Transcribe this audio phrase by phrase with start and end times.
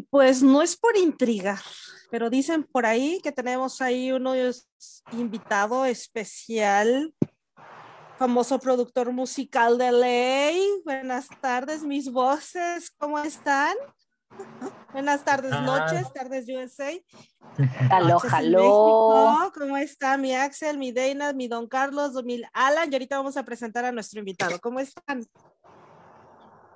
[0.00, 1.60] Pues no es por intriga,
[2.10, 4.34] pero dicen por ahí que tenemos ahí uno
[5.12, 7.14] invitado especial,
[8.18, 10.82] famoso productor musical de ley.
[10.84, 13.76] Buenas tardes, mis voces, ¿cómo están?
[14.92, 16.92] Buenas tardes, noches, tardes USA.
[17.90, 19.52] Aló, aló.
[19.54, 22.90] ¿Cómo está mi Axel, mi Deina, mi Don Carlos, mi Alan?
[22.90, 24.58] Y ahorita vamos a presentar a nuestro invitado.
[24.60, 25.24] ¿Cómo están?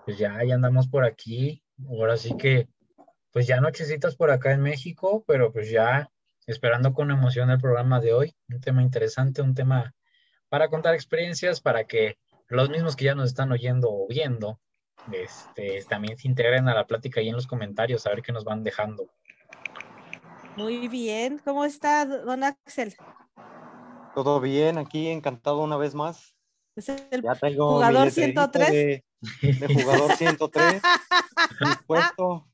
[0.04, 1.62] Pues ya, ya andamos por aquí.
[1.88, 2.68] Ahora sí que,
[3.32, 6.10] pues ya nochecitas por acá en México, pero pues ya
[6.46, 8.34] esperando con emoción el programa de hoy.
[8.48, 9.94] Un tema interesante, un tema
[10.48, 12.18] para contar experiencias, para que
[12.48, 14.60] los mismos que ya nos están oyendo o viendo,
[15.12, 18.44] este, también se integren a la plática ahí en los comentarios, a ver qué nos
[18.44, 19.08] van dejando.
[20.56, 22.96] Muy bien, ¿cómo está, don Axel?
[24.14, 26.34] Todo bien, aquí encantado una vez más.
[26.74, 27.22] Es el
[27.56, 28.70] jugador 103.
[28.70, 29.04] De,
[29.74, 30.82] jugador 103,
[31.60, 32.49] mi puesto.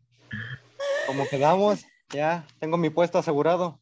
[1.07, 3.81] Como quedamos, ya tengo mi puesto asegurado.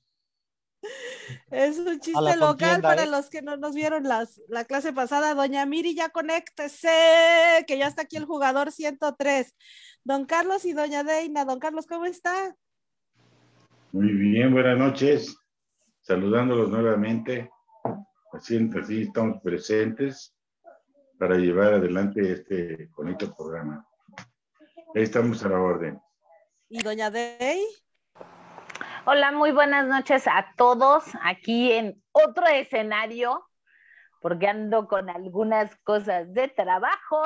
[1.51, 3.07] Es un chiste local para ¿eh?
[3.07, 5.35] los que no nos vieron las, la clase pasada.
[5.35, 9.55] Doña Miri, ya conéctese, que ya está aquí el jugador 103.
[10.05, 11.45] Don Carlos y Doña Deina.
[11.45, 12.57] Don Carlos, ¿cómo está?
[13.93, 15.37] Muy bien, buenas noches.
[16.03, 17.51] Saludándolos nuevamente.
[18.33, 20.35] Así, así estamos presentes
[21.19, 23.87] para llevar adelante este bonito programa.
[24.95, 26.01] Ahí estamos a la orden.
[26.77, 27.65] ¿Y Doña Dey?
[29.07, 33.49] Hola, muy buenas noches a todos aquí en otro escenario,
[34.21, 37.23] porque ando con algunas cosas de trabajo.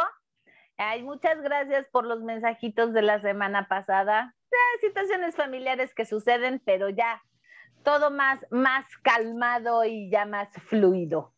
[0.76, 4.36] Ay, muchas gracias por los mensajitos de la semana pasada.
[4.82, 7.22] situaciones familiares que suceden, pero ya
[7.84, 11.32] todo más, más calmado y ya más fluido.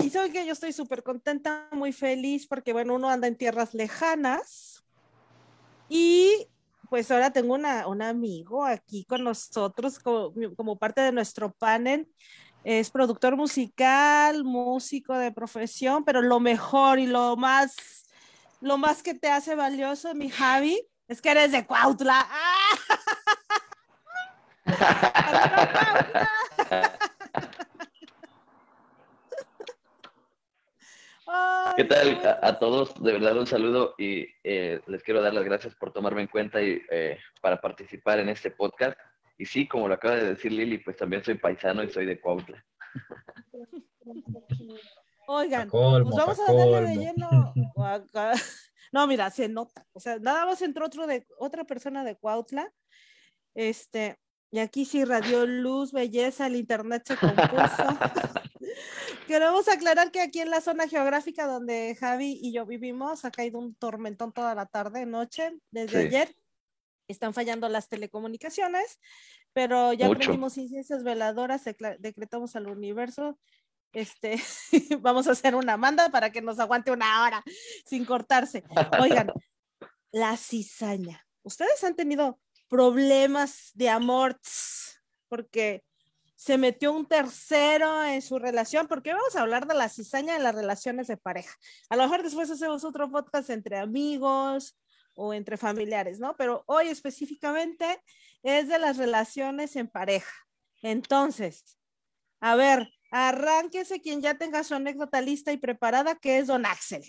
[0.00, 3.74] Ay, soy que yo estoy súper contenta, muy feliz, porque bueno, uno anda en tierras
[3.74, 4.82] lejanas
[5.90, 6.49] y
[6.90, 12.08] pues ahora tengo una, un amigo aquí con nosotros como, parte de nuestro panel.
[12.64, 17.76] Es productor musical, músico de profesión, pero lo mejor y lo más,
[18.60, 22.28] lo más que te hace valioso, mi Javi, es que eres de Cuautla.
[31.76, 33.00] ¿Qué tal a, todos?
[33.02, 36.60] De verdad un saludo y eh, les quiero dar las gracias por tomarme en cuenta
[36.60, 38.98] y eh, para participar en este podcast.
[39.38, 42.20] Y sí, como lo acaba de decir Lili, pues también soy paisano y soy de
[42.20, 42.64] Cuautla.
[45.26, 47.54] Oigan, pues vamos a darle de lleno.
[48.92, 49.86] No, mira, se nota.
[49.92, 52.72] O sea, nada más entró otro de otra persona de Cuautla.
[53.54, 54.18] Este,
[54.50, 57.46] y aquí sí radió luz, belleza, el internet se compuso.
[59.30, 63.60] Queremos aclarar que aquí en la zona geográfica donde Javi y yo vivimos ha caído
[63.60, 66.34] un tormentón toda la tarde, noche, desde ayer.
[67.06, 68.98] Están fallando las telecomunicaciones,
[69.52, 71.62] pero ya prendimos inciensos veladoras,
[72.00, 73.38] decretamos al universo.
[73.92, 74.42] Este,
[75.00, 77.44] vamos a hacer una manda para que nos aguante una hora
[77.86, 78.64] sin cortarse.
[78.98, 79.32] Oigan,
[80.10, 81.24] la cizaña.
[81.44, 84.40] ¿Ustedes han tenido problemas de amor
[85.28, 85.84] porque
[86.40, 90.42] se metió un tercero en su relación, porque vamos a hablar de la cizaña en
[90.42, 91.54] las relaciones de pareja.
[91.90, 94.74] A lo mejor después hacemos otro podcast entre amigos
[95.14, 96.34] o entre familiares, ¿no?
[96.38, 98.02] Pero hoy específicamente
[98.42, 100.32] es de las relaciones en pareja.
[100.80, 101.78] Entonces,
[102.40, 107.04] a ver, arránquese quien ya tenga su anécdota lista y preparada, que es don Axel.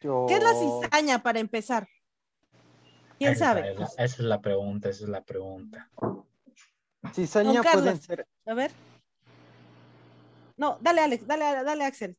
[0.00, 1.88] ¿Qué es la cizaña para empezar?
[3.18, 3.74] ¿Quién sabe?
[3.98, 5.90] Esa es la pregunta, esa es la pregunta.
[7.12, 8.26] Cizaña pueden ser.
[8.46, 8.72] A ver.
[10.56, 12.16] No, dale, Alex, dale, dale, Axel.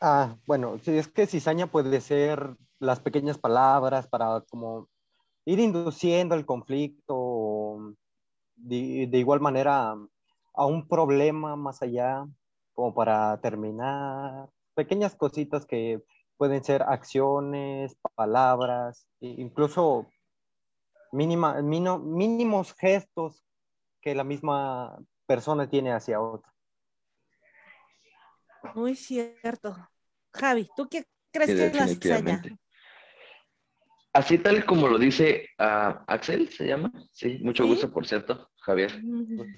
[0.00, 4.88] Ah, bueno, sí, es que cizaña puede ser las pequeñas palabras para como
[5.44, 7.94] ir induciendo el conflicto,
[8.56, 9.94] de, de igual manera
[10.54, 12.26] a un problema más allá,
[12.72, 16.02] como para terminar, pequeñas cositas que
[16.36, 20.08] pueden ser acciones, palabras, incluso
[21.12, 23.44] mínima, mínimos gestos
[24.02, 26.52] que la misma persona tiene hacia otra.
[28.74, 29.76] Muy cierto.
[30.34, 32.42] Javi, ¿tú qué crees que es la cizaña?
[34.12, 36.92] Así tal como lo dice uh, Axel, ¿se llama?
[37.12, 39.00] Sí, mucho gusto, por cierto, Javier.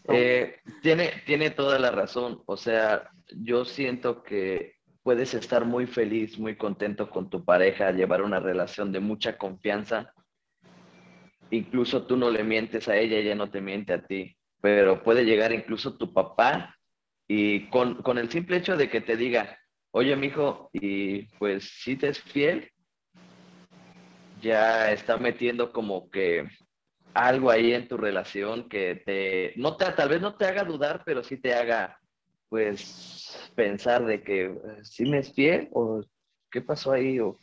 [0.08, 2.40] Eh, tiene, tiene toda la razón.
[2.46, 8.22] O sea, yo siento que puedes estar muy feliz, muy contento con tu pareja, llevar
[8.22, 10.14] una relación de mucha confianza.
[11.50, 15.26] Incluso tú no le mientes a ella, ella no te miente a ti pero puede
[15.26, 16.74] llegar incluso tu papá
[17.28, 19.58] y con, con el simple hecho de que te diga,
[19.90, 22.70] oye, mijo, y pues si te es fiel,
[24.40, 26.48] ya está metiendo como que
[27.12, 31.02] algo ahí en tu relación que te, no te, tal vez no te haga dudar,
[31.04, 31.98] pero sí te haga,
[32.48, 34.50] pues, pensar de que
[34.82, 36.00] si me es fiel o
[36.50, 37.38] qué pasó ahí o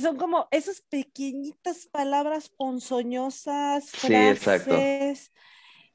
[0.00, 5.32] son como esas pequeñitas palabras ponzoñosas, frases,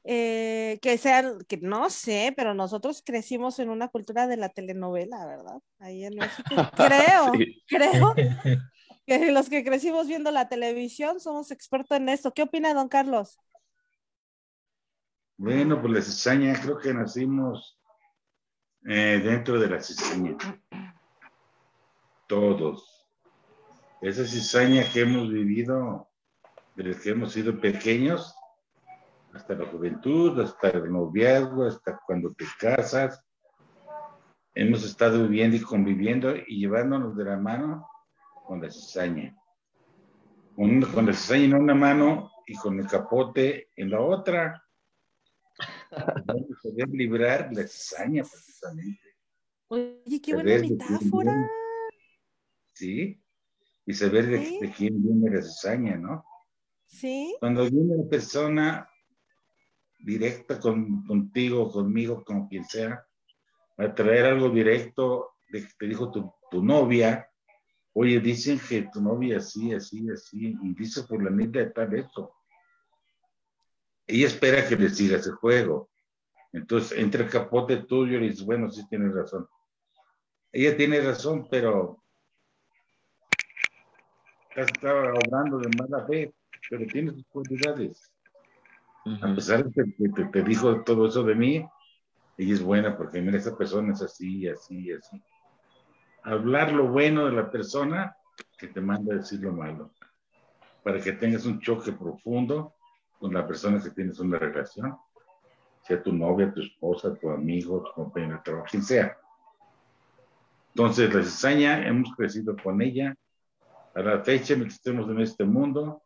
[0.04, 5.24] eh, que sean, que no sé, pero nosotros crecimos en una cultura de la telenovela,
[5.26, 5.60] ¿verdad?
[5.78, 6.48] Ahí en México.
[6.76, 7.32] Creo,
[7.66, 8.14] creo
[9.06, 12.32] que los que crecimos viendo la televisión somos expertos en esto.
[12.32, 13.38] ¿Qué opina don Carlos?
[15.36, 17.80] Bueno, pues la cizaña, creo que nacimos
[18.86, 20.36] eh, dentro de la cizaña.
[22.28, 22.93] Todos
[24.08, 26.10] esa cizaña que hemos vivido
[26.74, 28.34] desde que hemos sido pequeños,
[29.32, 33.24] hasta la juventud, hasta el noviazgo, hasta cuando te casas,
[34.54, 37.88] hemos estado viviendo y conviviendo y llevándonos de la mano
[38.46, 39.36] con la cizaña.
[40.54, 44.62] Con, con la cizaña en una mano y con el capote en la otra.
[46.62, 49.16] Poder librar la cizaña precisamente.
[49.68, 51.50] Oye, qué buena metáfora.
[52.72, 53.23] Sí,
[53.86, 56.24] y saber de, quién viene la cizaña, ¿no?
[56.86, 57.36] Sí.
[57.40, 58.88] Cuando viene una persona
[59.98, 63.04] directa con, contigo, conmigo, con quien sea,
[63.76, 67.28] a traer algo directo de que te dijo tu, tu novia,
[67.94, 71.94] oye, dicen que tu novia así, así, así, y dice por la neta de tal
[71.94, 72.34] eso.
[74.06, 75.90] Ella espera que le siga ese juego.
[76.52, 79.48] Entonces, entre el capote tuyo y dices, bueno, sí tienes razón.
[80.52, 82.03] Ella tiene razón, pero
[84.62, 86.32] estaba hablando de mala fe,
[86.70, 88.10] pero tiene sus cualidades.
[89.22, 91.66] A pesar de que te, dijo todo eso de mí,
[92.38, 95.22] ella es buena porque mira, esa persona es así, así, así.
[96.22, 98.16] Hablar lo bueno de la persona
[98.56, 99.92] que te manda a decir lo malo,
[100.82, 102.74] para que tengas un choque profundo
[103.18, 104.96] con la persona que tienes una relación,
[105.82, 109.18] sea tu novia, tu esposa, tu amigo, tu compañero de trabajo, quien sea.
[110.68, 113.14] Entonces, la cizaña, hemos crecido con ella,
[113.94, 116.02] a la fecha en que estemos en este mundo,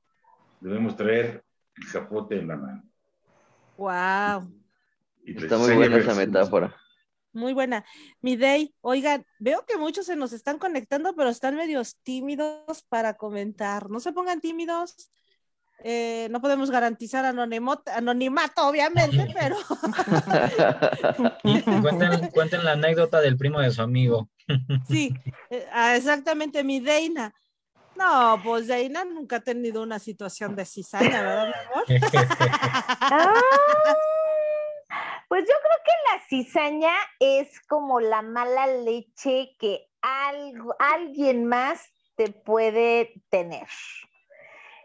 [0.61, 1.43] debemos traer
[1.77, 2.83] el capote en la mano.
[3.77, 4.53] Wow.
[5.25, 6.75] Está muy buena esa metáfora.
[7.33, 7.85] Muy buena.
[8.21, 13.15] Mi Day, oigan, veo que muchos se nos están conectando, pero están medios tímidos para
[13.15, 13.91] comentar.
[13.91, 15.11] No se pongan tímidos.
[15.85, 19.57] Eh, no podemos garantizar anonimato, anonimato obviamente, pero.
[21.81, 24.29] cuenten, cuenten, la anécdota del primo de su amigo.
[24.89, 25.15] sí,
[25.51, 27.33] eh, ah, exactamente, mi Deina.
[27.99, 31.85] No, pues Deina nunca ha tenido una situación de cizaña, ¿verdad, mi amor?
[35.29, 41.93] Pues yo creo que la cizaña es como la mala leche que algo, alguien más
[42.17, 43.69] te puede tener.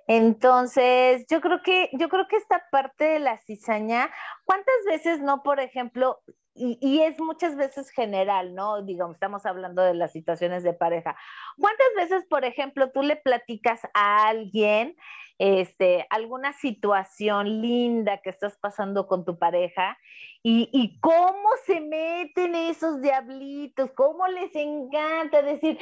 [0.07, 4.11] Entonces, yo creo que, yo creo que esta parte de la cizaña,
[4.43, 6.21] ¿cuántas veces no, por ejemplo,
[6.55, 8.83] y, es muchas veces general, ¿no?
[8.83, 11.15] Digamos, estamos hablando de las situaciones de pareja.
[11.59, 14.95] ¿Cuántas veces, por ejemplo, tú le platicas a alguien
[15.39, 19.97] este, alguna situación linda que estás pasando con tu pareja
[20.43, 25.79] y, y, cómo se meten esos diablitos, cómo les encanta decir,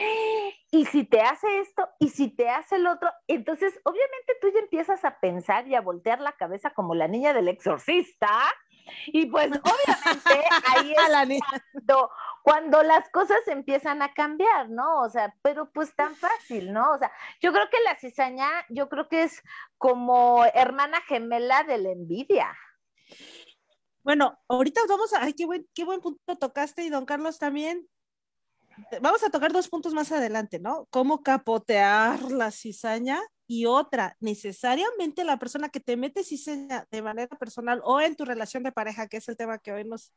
[0.72, 4.60] y si te hace esto, y si te hace el otro, entonces obviamente tú ya
[4.60, 8.30] empiezas a pensar y a voltear la cabeza como la niña del exorcista
[9.08, 11.42] y pues obviamente ahí es
[11.74, 12.10] cuando,
[12.44, 15.02] cuando las cosas empiezan a cambiar, ¿no?
[15.02, 16.92] O sea, pero pues tan fácil, ¿no?
[16.92, 17.12] O sea,
[17.42, 19.42] yo creo que la cizaña, yo creo que es
[19.78, 22.58] como hermana gemela de la envidia.
[24.04, 27.88] Bueno, ahorita vamos a, ay, qué buen, qué buen punto tocaste y don Carlos también.
[29.02, 30.88] Vamos a tocar dos puntos más adelante, ¿no?
[30.90, 33.22] Cómo capotear la cizaña
[33.52, 38.24] y otra, necesariamente la persona que te mete cizaña de manera personal o en tu
[38.24, 40.14] relación de pareja, que es el tema que hoy nos,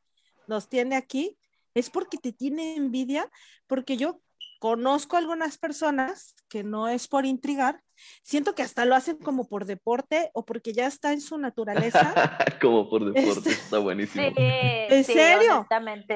[0.46, 1.36] nos tiene aquí,
[1.74, 3.28] es porque te tiene envidia,
[3.66, 4.20] porque yo
[4.60, 7.82] conozco algunas personas que no es por intrigar,
[8.22, 12.14] siento que hasta lo hacen como por deporte o porque ya está en su naturaleza.
[12.62, 14.26] como por deporte, está buenísimo.
[14.36, 15.66] ¿En serio?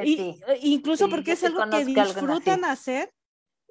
[0.04, 0.38] sí.
[0.62, 3.12] Incluso porque es algo que disfrutan hacer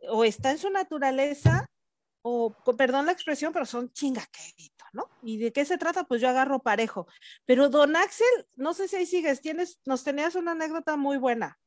[0.10, 1.66] o está en su naturaleza
[2.30, 5.10] o perdón la expresión, pero son chingaquerito, ¿no?
[5.24, 6.04] ¿Y de qué se trata?
[6.04, 7.08] Pues yo agarro parejo.
[7.46, 11.58] Pero don Axel, no sé si ahí sigues, tienes, nos tenías una anécdota muy buena.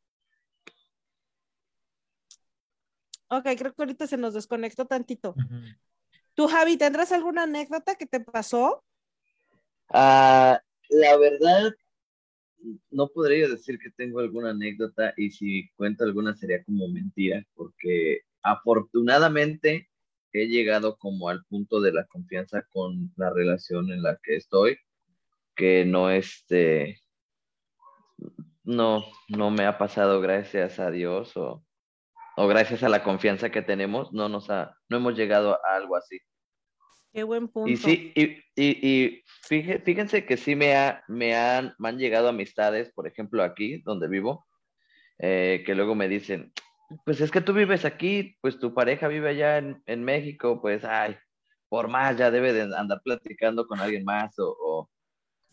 [3.29, 5.35] Ok, creo que ahorita se nos desconectó tantito.
[6.35, 8.85] ¿Tú, Javi, tendrás alguna anécdota que te pasó?
[9.88, 11.73] Ah, la verdad,
[12.90, 18.23] no podría decir que tengo alguna anécdota y si cuento alguna sería como mentira, porque
[18.43, 19.89] afortunadamente
[20.33, 24.79] he llegado como al punto de la confianza con la relación en la que estoy,
[25.57, 27.01] que no este,
[28.65, 31.65] no, no me ha pasado gracias a Dios o,
[32.37, 35.97] o gracias a la confianza que tenemos, no nos ha, no hemos llegado a algo
[35.97, 36.19] así.
[37.13, 37.69] Qué buen punto.
[37.69, 42.93] Y sí, y, y, fíjense que sí me, ha, me, han, me han llegado amistades,
[42.93, 44.47] por ejemplo, aquí donde vivo,
[45.19, 46.53] eh, que luego me dicen,
[47.04, 50.85] pues es que tú vives aquí, pues tu pareja vive allá en, en México, pues,
[50.85, 51.16] ay,
[51.68, 54.90] por más ya debe de andar platicando con alguien más o, o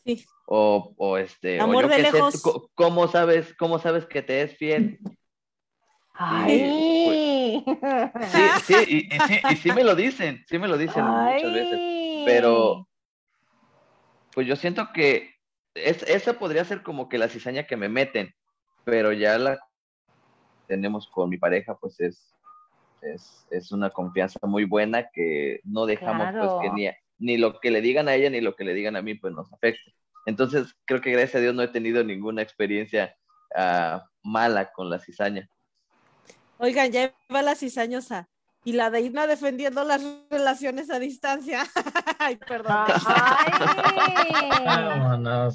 [0.04, 0.26] sí.
[0.48, 2.42] o, o, este, Amor de lejos.
[2.74, 5.00] ¿cómo sabes, ¿Cómo sabes que te es fiel?
[6.14, 7.64] Ay.
[7.64, 11.06] Pues, sí, sí, y, y, sí, y sí me lo dicen, sí me lo dicen
[11.06, 11.80] muchas veces,
[12.26, 12.88] pero
[14.34, 15.36] pues yo siento que
[15.76, 18.34] es, esa podría ser como que la cizaña que me meten,
[18.84, 19.60] pero ya la
[20.68, 22.36] tenemos con mi pareja, pues es,
[23.52, 27.82] es, una confianza muy buena que no dejamos pues que ni, ni lo que le
[27.82, 29.94] digan a ella ni lo que le digan a mí pues nos afecte.
[30.26, 33.16] Entonces creo que gracias a Dios no he tenido ninguna experiencia
[33.56, 35.50] uh, mala con la cizaña.
[36.58, 38.28] Oigan, ya va la cizañosa.
[38.64, 41.66] Y la de Irna defendiendo las relaciones a distancia.
[42.20, 42.86] Ay, perdón.
[43.06, 43.54] Ay.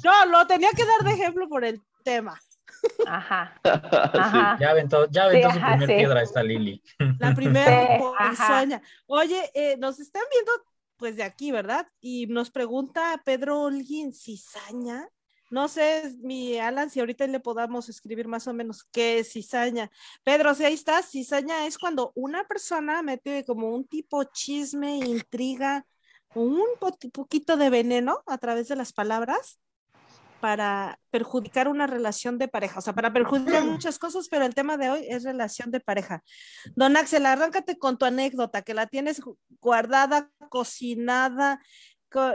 [0.03, 2.39] No, lo tenía que dar de ejemplo por el tema.
[3.07, 4.57] Ajá.
[4.59, 6.81] Ya aventó, ya aventó su primera piedra esta Lili.
[7.19, 7.99] La primera
[8.35, 8.75] sí,
[9.07, 10.51] Oye, eh, nos están viendo
[10.97, 11.87] pues de aquí, ¿verdad?
[11.99, 15.07] Y nos pregunta Pedro Olguín, ¿cizaña?
[15.49, 19.91] No sé, mi Alan, si ahorita le podamos escribir más o menos qué es cizaña.
[20.23, 25.85] Pedro, si ahí estás, cizaña es cuando una persona mete como un tipo chisme, intriga,
[26.33, 26.63] un
[27.11, 29.59] poquito de veneno a través de las palabras
[30.43, 34.75] para perjudicar una relación de pareja, o sea, para perjudicar muchas cosas, pero el tema
[34.75, 36.21] de hoy es relación de pareja.
[36.75, 39.21] Don Axel, arráncate con tu anécdota, que la tienes
[39.61, 41.61] guardada, cocinada,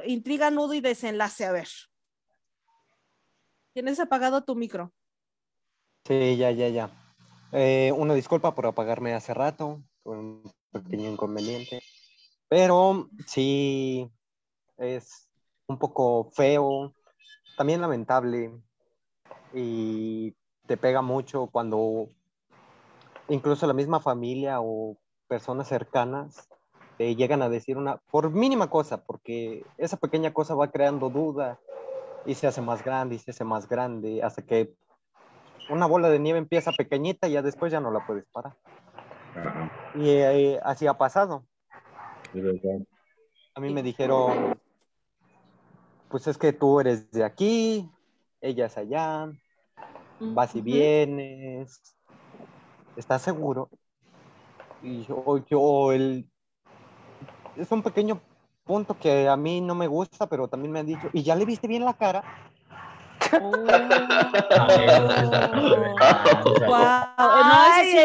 [0.06, 1.44] intriga, nudo y desenlace.
[1.44, 1.68] A ver.
[3.74, 4.90] ¿Tienes apagado tu micro?
[6.06, 6.90] Sí, ya, ya, ya.
[7.52, 11.82] Eh, una disculpa por apagarme hace rato, por un pequeño inconveniente,
[12.48, 14.10] pero sí
[14.78, 15.28] es
[15.66, 16.94] un poco feo
[17.58, 18.52] también lamentable
[19.52, 20.32] y
[20.66, 22.08] te pega mucho cuando
[23.28, 24.96] incluso la misma familia o
[25.26, 26.48] personas cercanas
[26.98, 31.58] te llegan a decir una, por mínima cosa, porque esa pequeña cosa va creando duda
[32.24, 34.72] y se hace más grande y se hace más grande hasta que
[35.68, 38.54] una bola de nieve empieza pequeñita y ya después ya no la puedes parar.
[39.96, 41.44] Y eh, así ha pasado.
[43.54, 44.60] A mí me dijeron,
[46.08, 47.88] pues es que tú eres de aquí,
[48.40, 49.30] ella es allá,
[50.20, 51.80] vas y vienes,
[52.96, 53.68] ¿estás seguro?
[54.82, 56.28] Y yo, yo, el,
[57.56, 58.20] es un pequeño
[58.64, 61.44] punto que a mí no me gusta, pero también me han dicho, ¿y ya le
[61.44, 62.22] viste bien la cara?
[63.42, 63.50] Oh.
[63.50, 63.66] No,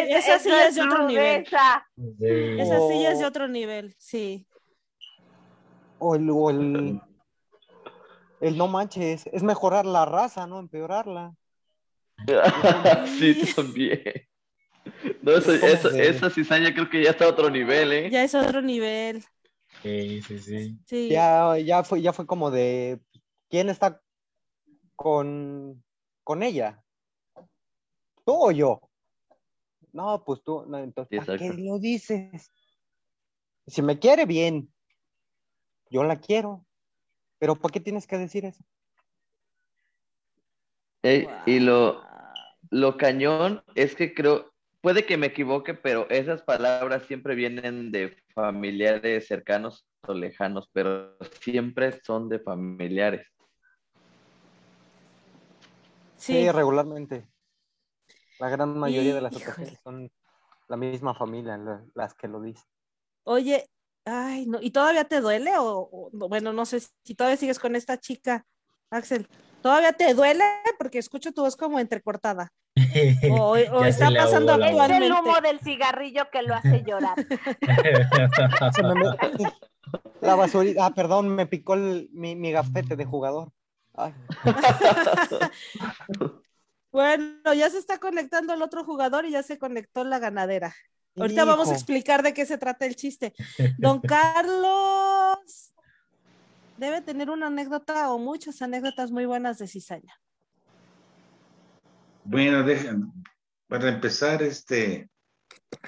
[0.09, 1.45] esa, sí, es de otro nivel.
[1.45, 4.45] Esa sí es de otro nivel, sí.
[5.99, 6.99] O el, o el,
[8.43, 11.33] el no manches, es mejorar la raza, no empeorarla.
[13.17, 14.01] sí, también.
[15.21, 18.09] No, eso, esa cizaña creo que ya está a otro nivel, ¿eh?
[18.09, 19.23] Ya es otro nivel.
[19.81, 20.39] Sí, sí,
[20.85, 21.09] sí.
[21.09, 22.99] Ya, ya, fue, ya fue como de,
[23.49, 24.01] ¿quién está
[24.97, 25.81] con,
[26.23, 26.83] con ella?
[28.25, 28.81] ¿Tú o yo?
[29.93, 32.51] No, pues tú, entonces, ¿para qué lo dices?
[33.67, 34.73] Si me quiere bien,
[35.89, 36.65] yo la quiero.
[37.43, 38.63] Pero ¿por qué tienes que decir eso?
[41.45, 42.01] Y lo,
[42.69, 48.15] lo cañón es que creo, puede que me equivoque, pero esas palabras siempre vienen de
[48.33, 53.27] familiares cercanos o lejanos, pero siempre son de familiares.
[56.15, 57.27] Sí, regularmente.
[58.39, 60.09] La gran mayoría de las ocasiones son
[60.69, 61.59] la misma familia
[61.93, 62.63] las que lo dicen.
[63.25, 63.69] Oye,
[64.05, 65.51] Ay, no, ¿y todavía te duele?
[65.57, 68.45] O, bueno, no sé si todavía sigues con esta chica,
[68.89, 69.27] Axel.
[69.61, 70.43] ¿Todavía te duele?
[70.77, 72.51] Porque escucho tu voz como entrecortada.
[73.31, 73.55] O,
[73.85, 75.05] está pasando actualmente.
[75.05, 77.15] Es el humo del cigarrillo que lo hace llorar.
[80.21, 83.51] la basurita, ah, perdón, me picó mi, mi gafete de jugador.
[86.91, 90.75] bueno, ya se está conectando el otro jugador y ya se conectó la ganadera.
[91.15, 93.33] Ahorita vamos a explicar de qué se trata el chiste.
[93.77, 95.73] Don Carlos
[96.77, 100.19] debe tener una anécdota o muchas anécdotas muy buenas de cizaña.
[102.23, 103.11] Bueno, dejen,
[103.67, 105.09] para empezar, este,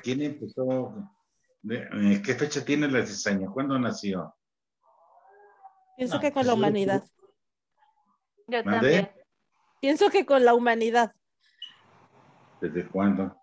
[0.04, 0.94] ¿Quién empezó?
[1.70, 3.50] Eh, ¿Qué fecha tiene la cizaña?
[3.50, 4.36] ¿Cuándo nació?
[5.98, 7.04] Pienso que con la humanidad.
[8.48, 9.10] Yo también.
[9.82, 11.14] Pienso que con la humanidad.
[12.62, 13.36] ¿Desde cuándo?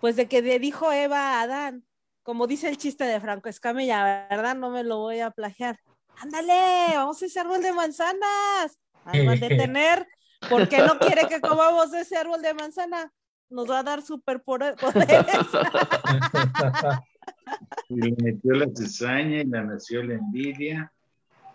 [0.00, 1.84] Pues de que dijo Eva a Adán,
[2.22, 4.56] como dice el chiste de Franco Escamilla, ¿verdad?
[4.56, 5.78] No me lo voy a plagiar.
[6.16, 8.78] Ándale, vamos a ese árbol de manzanas.
[9.04, 10.06] Árbol de tener,
[10.48, 13.12] ¿por qué no quiere que comamos ese árbol de manzana?
[13.48, 14.78] Nos va a dar superpoderes.
[17.88, 20.92] y le metió la cizaña y la nació la envidia.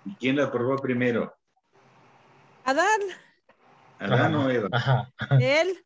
[0.04, 1.34] ¿Y quién la probó primero?
[2.66, 3.02] Adán.
[4.00, 4.70] Adán o Eva.
[5.40, 5.85] Él.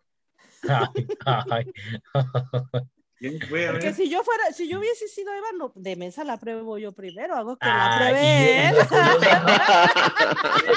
[3.18, 3.68] ¿Quién fue?
[3.68, 3.96] A Porque ver.
[3.96, 7.36] si yo fuera, si yo hubiese sido Eva, no, de mesa la pruebo yo primero,
[7.36, 8.76] hago que la pruebe él.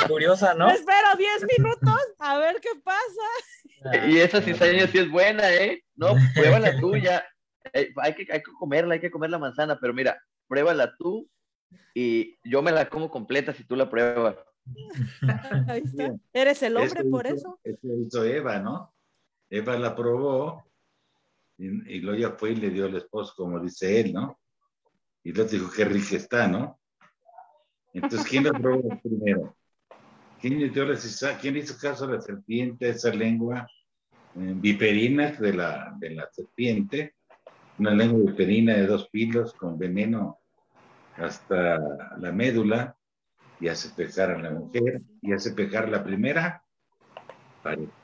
[0.08, 0.66] Curiosa, ¿no?
[0.68, 4.08] Me espero 10 minutos a ver qué pasa.
[4.08, 5.84] Y esa cizaña sí es buena, ¿eh?
[5.94, 7.24] No, pruébala tú ya.
[7.72, 11.28] Eh, hay, que, hay que comerla, hay que comer la manzana, pero mira, pruébala tú
[11.94, 14.34] y yo me la como completa si tú la pruebas.
[15.68, 16.12] Ahí está.
[16.32, 17.60] Eres el hombre Eso por hizo- eso.
[17.62, 18.91] Eso hizo Eva, ¿no?
[19.52, 20.64] Eva la probó
[21.58, 24.40] y, y luego ya fue y le dio al esposo, como dice él, ¿no?
[25.22, 26.80] Y luego dijo, qué rica está, ¿no?
[27.92, 29.54] Entonces, ¿quién la probó primero?
[30.40, 30.98] ¿Quién, le dio la
[31.38, 33.68] quién hizo caso a la serpiente, esa lengua
[34.36, 37.16] eh, viperina de la, de la serpiente?
[37.78, 40.38] Una lengua viperina de dos pilos con veneno
[41.16, 41.78] hasta
[42.16, 42.96] la médula
[43.60, 46.64] y hace pecar a la mujer y hace pecar la primera
[47.62, 48.01] pareja.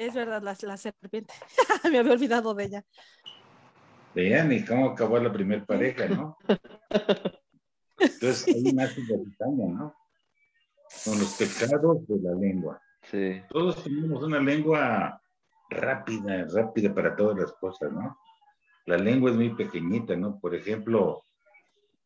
[0.00, 1.34] Es verdad, la, la serpiente.
[1.92, 2.84] Me había olvidado de ella.
[4.14, 6.38] Vean y cómo acabó la primera pareja, ¿no?
[7.98, 9.94] Entonces ahí nace la ¿no?
[11.04, 12.80] Con los pecados de la lengua.
[13.10, 13.42] Sí.
[13.50, 15.20] Todos tenemos una lengua
[15.68, 18.16] rápida, rápida para todas las cosas, ¿no?
[18.86, 20.40] La lengua es muy pequeñita, ¿no?
[20.40, 21.24] Por ejemplo,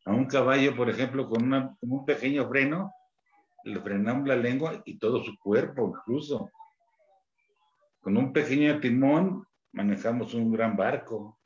[0.03, 2.91] a un caballo, por ejemplo, con, una- con un pequeño freno,
[3.63, 6.51] le frenamos la lengua y todo su cuerpo, incluso.
[8.05, 11.39] Con un pequeño timón manejamos un gran barco.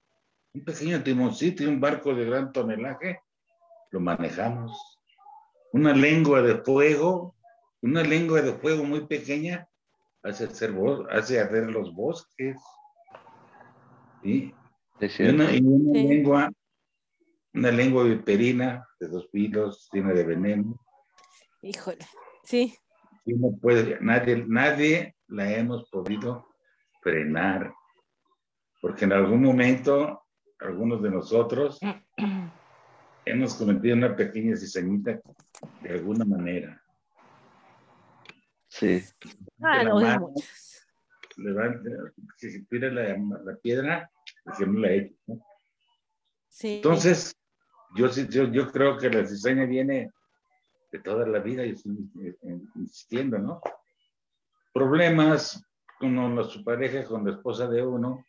[0.53, 3.21] Un pequeño timoncito y un barco de gran tonelaje,
[3.91, 4.77] lo manejamos.
[5.71, 7.33] Una lengua de fuego,
[7.81, 9.69] una lengua de fuego muy pequeña,
[10.21, 12.57] hace hacer, bos- hace arder los bosques.
[14.21, 14.53] ¿sí?
[14.99, 15.35] Es Y cierto.
[15.35, 16.07] una, y una Sí.
[16.09, 16.51] lengua,
[17.53, 20.77] una lengua viperina de dos pilos, llena de veneno.
[21.61, 22.05] Híjole.
[22.43, 22.75] Sí.
[23.23, 26.48] Y no puede, nadie, nadie la hemos podido
[27.01, 27.73] frenar.
[28.81, 30.23] Porque en algún momento,
[30.59, 31.79] algunos de nosotros
[33.25, 35.19] hemos cometido una pequeña cizañita
[35.81, 36.81] de alguna manera.
[38.67, 39.03] Sí.
[39.61, 40.33] Ah, no, mano,
[42.37, 44.09] que se tira la, la piedra,
[44.57, 45.15] que no la he hecho.
[45.27, 45.45] ¿no?
[46.47, 46.75] Sí.
[46.75, 47.35] Entonces,
[47.95, 50.11] yo, yo, yo creo que la cizaña viene
[50.91, 52.09] de toda la vida, y estoy
[52.75, 53.61] insistiendo, ¿no?
[54.73, 55.63] Problemas
[55.99, 58.25] con su pareja, con la esposa de uno,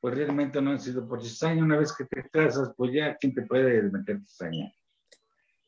[0.00, 1.62] pues realmente no han sido por cizaña.
[1.62, 4.72] Una vez que te casas, pues ya, ¿quién te puede meter cizaña?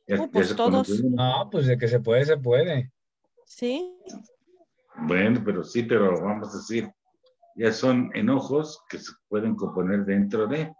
[0.06, 0.88] Ya- No, ya pues se todos.
[1.04, 2.90] No, pues de que se puede, se puede.
[3.44, 3.96] Sí.
[4.96, 6.90] Bueno, pero sí, pero vamos a decir,
[7.56, 10.74] ya son enojos que se pueden componer dentro de.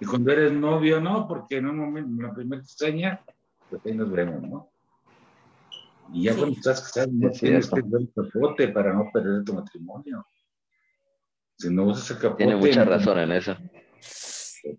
[0.00, 3.22] Y cuando eres novio, no, porque en un momento, en la primera cizaña,
[3.68, 4.69] pues ahí nos vemos, ¿no?
[6.12, 6.38] Y ya Sí.
[6.38, 10.26] cuando estás casado, no Es tienes que dar el capote para no perder tu matrimonio.
[11.58, 12.44] Si no usas el capote.
[12.44, 13.56] Tiene mucha no- razón en eso.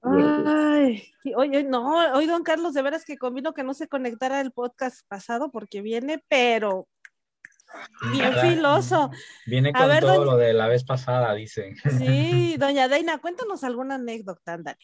[0.04, 1.04] Ay,
[1.36, 5.08] oye, no, hoy don Carlos, de veras que convino que no se conectara el podcast
[5.08, 6.88] pasado porque viene, pero
[8.12, 8.41] bien Nada.
[8.50, 9.12] filoso.
[9.48, 11.76] Viene A con ver, todo doña- lo de la vez pasada, dicen.
[11.98, 14.78] Sí, doña Deina, cuéntanos alguna anécdota, ándale.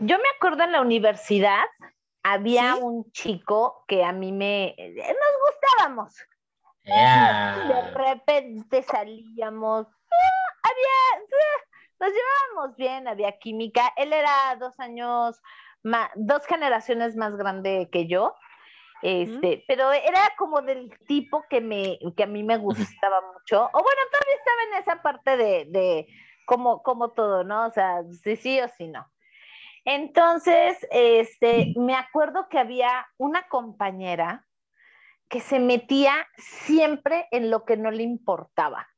[0.00, 1.64] Yo me acuerdo en la universidad,
[2.24, 2.80] había ¿Sí?
[2.80, 4.74] un chico que a mí me...
[4.78, 6.14] eh, Nos gustábamos.
[6.84, 7.90] De ¡Ea!
[7.94, 11.62] repente salíamos, ah, había, ah,
[12.00, 13.92] nos llevábamos bien, había química.
[13.96, 15.40] Él era dos años,
[15.82, 18.34] ma- dos generaciones más grande que yo,
[19.02, 23.64] este, pero era como del tipo que me, que a mí me gustaba mucho.
[23.72, 26.08] O bueno, todavía estaba en esa parte de, de
[26.46, 27.66] como, como todo, ¿no?
[27.68, 29.06] O sea, sí, sí o sí no.
[29.84, 34.46] Entonces, este, me acuerdo que había una compañera
[35.28, 38.88] que se metía siempre en lo que no le importaba,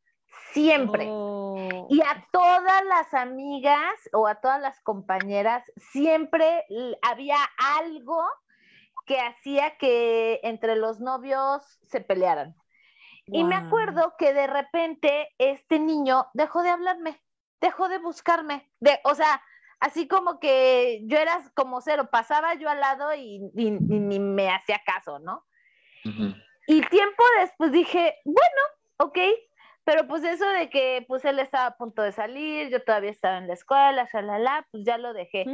[0.53, 1.07] siempre.
[1.11, 6.65] Oh, Y a todas las amigas o a todas las compañeras siempre
[7.03, 7.39] había
[7.79, 8.23] algo
[9.07, 12.55] que hacía que entre los novios se pelearan.
[13.27, 17.21] Y me acuerdo que de repente este niño dejó de hablarme.
[17.61, 18.71] dejó de buscarme.
[18.81, 19.43] De, o sea,
[19.81, 24.81] así como que yo era como cero, pasaba yo al lado y, ni me hacía
[24.85, 25.45] caso, ¿no?
[26.69, 28.63] Y tiempo después dije, bueno,
[28.99, 29.19] ok,
[29.85, 33.39] pero pues eso de que pues él estaba a punto de salir, yo todavía estaba
[33.39, 35.45] en la escuela, shalala, pues ya lo dejé.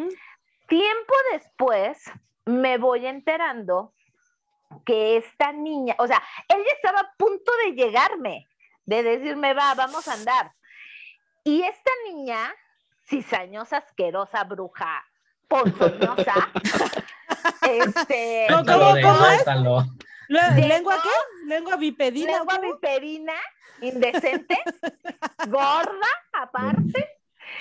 [0.68, 2.02] Tiempo después
[2.46, 3.92] me voy enterando
[4.87, 8.48] que esta niña, o sea, ella estaba a punto de llegarme,
[8.87, 10.52] de decirme, va, vamos a andar.
[11.44, 12.54] Y esta niña,
[13.12, 15.05] cizañosa, asquerosa, bruja,
[15.46, 16.51] ponzoñosa,
[17.68, 18.46] este...
[18.48, 19.46] ¿Cómo, cómo, es?
[20.57, 21.46] ¿Lengua qué?
[21.46, 22.38] ¿Lengua bipedina?
[22.38, 23.35] Lengua bipedina,
[23.83, 24.59] indecente,
[25.48, 27.07] gorda, aparte.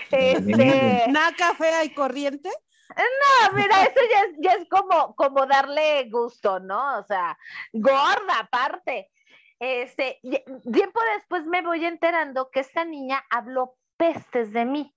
[0.09, 1.05] Este...
[1.09, 2.49] ¿Naca, fea y corriente?
[2.95, 6.99] No, mira, eso ya es, ya es como, como darle gusto, ¿no?
[6.99, 7.37] O sea,
[7.73, 9.09] gorda aparte.
[9.59, 14.95] Este, tiempo después me voy enterando que esta niña habló pestes de mí.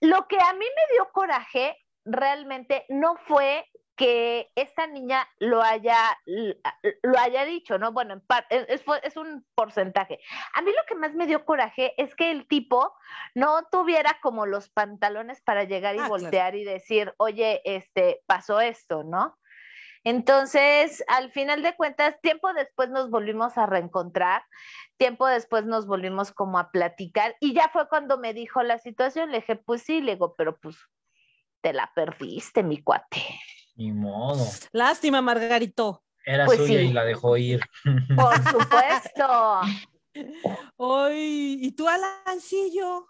[0.00, 5.96] Lo que a mí me dio coraje realmente no fue que esta niña lo haya,
[6.26, 7.92] lo haya dicho, ¿no?
[7.92, 10.18] Bueno, en es, es, un porcentaje.
[10.54, 12.92] A mí lo que más me dio coraje es que el tipo
[13.34, 18.60] no tuviera como los pantalones para llegar y ah, voltear y decir, oye, este, pasó
[18.60, 19.38] esto, ¿no?
[20.04, 24.42] Entonces, al final de cuentas, tiempo después nos volvimos a reencontrar,
[24.98, 29.30] tiempo después nos volvimos como a platicar y ya fue cuando me dijo la situación,
[29.30, 30.76] le dije, pues sí, le digo, pero pues
[31.62, 33.22] te la perdiste, mi cuate.
[33.76, 34.44] Ni modo.
[34.72, 36.04] Lástima, Margarito.
[36.26, 37.60] Era pues suya y la dejó ir.
[38.16, 39.60] Por supuesto.
[40.76, 43.08] Hoy, ¿y tú, Alancillo?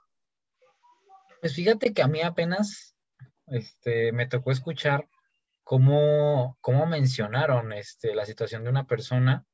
[1.40, 2.96] Pues fíjate que a mí apenas
[3.48, 5.09] este, me tocó escuchar
[5.64, 9.44] cómo, cómo mencionaron este, la situación de una persona.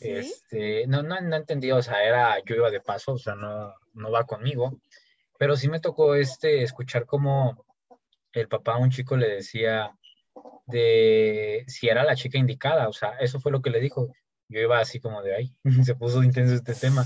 [0.00, 3.74] Este, no, no, no entendí, o sea, era, yo iba de paso, o sea, no,
[3.92, 4.80] no va conmigo,
[5.38, 7.66] pero sí me tocó este, escuchar cómo
[8.32, 9.94] el papá a un chico le decía,
[10.66, 14.12] de si era la chica indicada, o sea, eso fue lo que le dijo.
[14.48, 15.54] Yo iba así como de ahí,
[15.84, 17.04] se puso intenso este tema.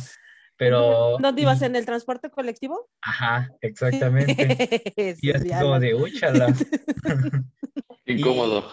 [0.57, 1.18] Pero.
[1.18, 2.88] ¿Dónde ibas en el transporte colectivo?
[3.03, 4.94] Ajá, exactamente.
[5.20, 6.55] y así como de úchala.
[8.06, 8.68] Incómodo.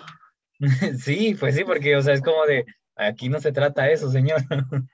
[0.99, 2.65] sí, pues sí, porque, o sea, es como de
[2.95, 4.41] aquí no se trata eso, señor.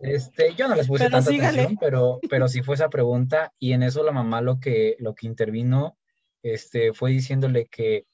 [0.00, 3.82] Este, yo no les puse tanta atención, pero, pero sí fue esa pregunta, y en
[3.82, 5.96] eso la mamá lo que, lo que intervino
[6.42, 8.04] este, fue diciéndole que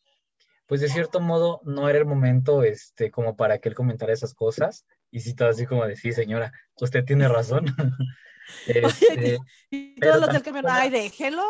[0.66, 4.34] pues de cierto modo no era el momento este, como para que él comentara esas
[4.34, 4.86] cosas.
[5.10, 7.66] Y sí, todo así como de, sí, señora, usted tiene razón.
[8.66, 9.38] este,
[9.70, 11.44] y todos los del camión, ay, déjelo.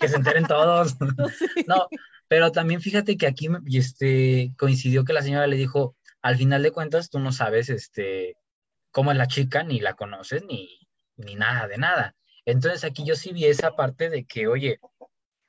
[0.00, 0.96] que se enteren todos.
[1.66, 1.88] no,
[2.28, 6.72] pero también fíjate que aquí este, coincidió que la señora le dijo, al final de
[6.72, 8.36] cuentas, tú no sabes este,
[8.90, 12.16] cómo es la chica, ni la conoces, ni, ni nada de nada.
[12.44, 14.78] Entonces aquí yo sí vi esa parte de que, oye,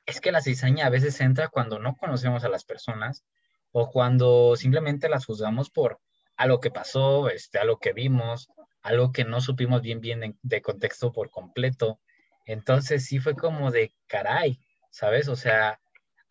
[0.06, 3.24] es que la cizaña a veces entra cuando no conocemos a las personas
[3.72, 6.00] o cuando simplemente las juzgamos por
[6.36, 8.48] algo que pasó, este, algo que vimos,
[8.80, 12.00] algo que no supimos bien bien de, contexto por completo.
[12.46, 14.60] Entonces sí fue como de caray,
[14.90, 15.28] ¿sabes?
[15.28, 15.80] O sea,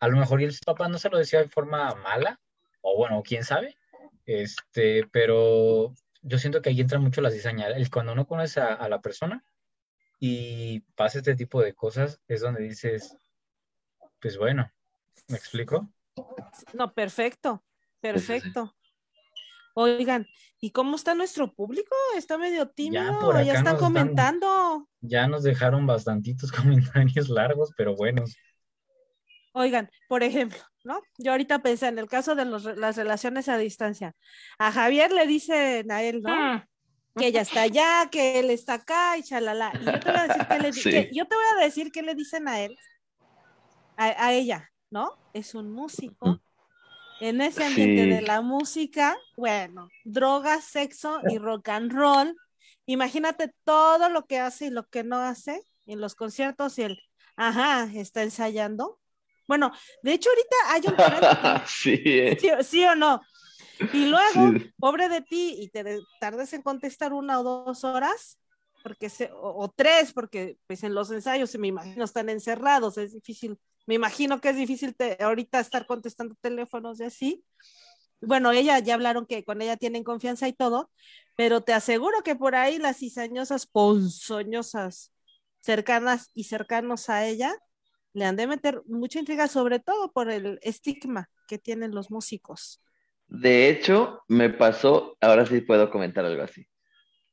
[0.00, 2.40] a lo mejor el papá no se lo decía de forma mala,
[2.80, 3.76] o bueno, quién sabe,
[4.26, 7.68] este, pero yo siento que ahí entra mucho la cizaña.
[7.68, 9.44] El, cuando uno conoce a, a la persona
[10.20, 13.16] y pasa este tipo de cosas, es donde dices,
[14.20, 14.70] pues bueno,
[15.28, 15.88] ¿me explico?
[16.72, 17.64] No, perfecto,
[18.00, 18.74] perfecto.
[19.74, 20.26] Oigan,
[20.60, 21.94] ¿y cómo está nuestro público?
[22.16, 24.88] Está medio tímido, ya, están comentando.
[25.00, 28.36] ya nos dejaron bastantitos comentarios largos, pero buenos.
[29.58, 31.00] Oigan, por ejemplo, ¿no?
[31.18, 34.14] Yo ahorita pensé en el caso de las relaciones a distancia.
[34.58, 36.32] A Javier le dice a él, ¿no?
[36.32, 36.66] Ah.
[37.16, 39.72] Que ella está allá, que él está acá y chalala.
[39.80, 42.14] Y yo te voy a decir que le, yo te voy a decir qué le
[42.14, 42.76] dicen a él
[43.98, 45.18] a, ella, ¿no?
[45.32, 46.40] Es un músico.
[47.20, 52.36] En ese ambiente de la música, bueno, drogas, sexo y rock and roll.
[52.86, 57.00] Imagínate todo lo que hace y lo que no hace en los conciertos y el,
[57.34, 59.00] ajá, está ensayando.
[59.48, 63.20] Bueno, de hecho ahorita hay un sí, sí, o no.
[63.92, 68.38] Y luego, pobre de ti, y te tardes en contestar una o dos horas,
[68.84, 73.12] porque se, o, tres, porque pues en los ensayos se me imagino están encerrados, es
[73.14, 73.58] difícil
[73.88, 77.44] me imagino que es difícil ahorita estar contestando teléfonos y así.
[78.20, 80.90] Bueno, ella ya hablaron que con ella tienen confianza y todo,
[81.36, 85.14] pero te aseguro que por ahí las cizañosas, ponzoñosas,
[85.60, 87.56] cercanas y cercanos a ella,
[88.18, 92.82] le han de meter mucha intriga, sobre todo por el estigma que tienen los músicos.
[93.26, 96.66] De hecho, me pasó, ahora sí puedo comentar algo así.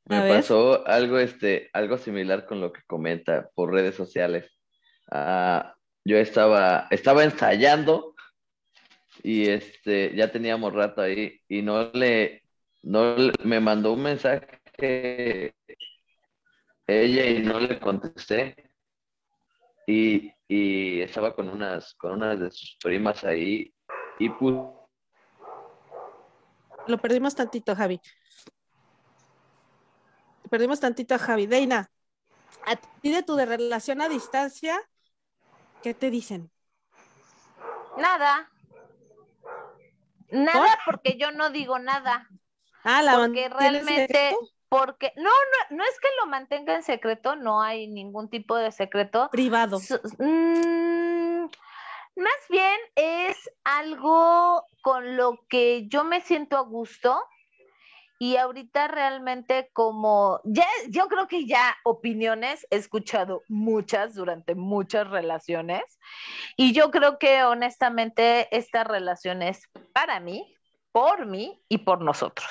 [0.04, 4.48] Me pasó algo, este, algo similar con lo que comenta por redes sociales.
[5.10, 8.14] Ah, yo estaba, estaba ensayando
[9.22, 12.42] y este, ya teníamos rato ahí y no le,
[12.82, 14.60] no me mandó un mensaje
[16.86, 18.54] ella y no le contesté.
[19.86, 23.72] Y, y estaba con unas, con unas de sus primas ahí
[24.18, 24.76] y puso
[26.86, 28.00] lo perdimos tantito, Javi.
[30.48, 31.46] Perdimos tantito a Javi.
[31.46, 31.90] Deina,
[32.64, 34.80] a ti de tu de relación a distancia,
[35.82, 36.50] ¿qué te dicen?
[37.96, 38.50] Nada.
[40.30, 42.28] Nada porque yo no digo nada.
[42.84, 44.36] Ah, la porque realmente,
[44.68, 48.72] porque no, no, no es que lo mantenga en secreto, no hay ningún tipo de
[48.72, 49.28] secreto.
[49.30, 49.78] Privado.
[50.18, 51.44] Mm,
[52.16, 57.22] más bien es algo con lo que yo me siento a gusto
[58.18, 65.08] y ahorita realmente como ya yo creo que ya opiniones he escuchado muchas durante muchas
[65.08, 65.82] relaciones
[66.56, 70.56] y yo creo que honestamente esta relación es para mí,
[70.92, 72.48] por mí y por nosotros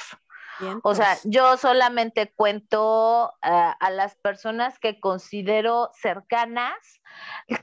[0.83, 7.01] o sea, yo solamente cuento eh, a las personas que considero cercanas,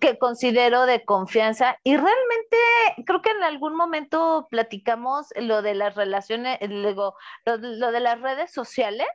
[0.00, 2.56] que considero de confianza y realmente
[3.06, 8.52] creo que en algún momento platicamos lo de las relaciones, luego lo, de las redes
[8.52, 9.08] sociales.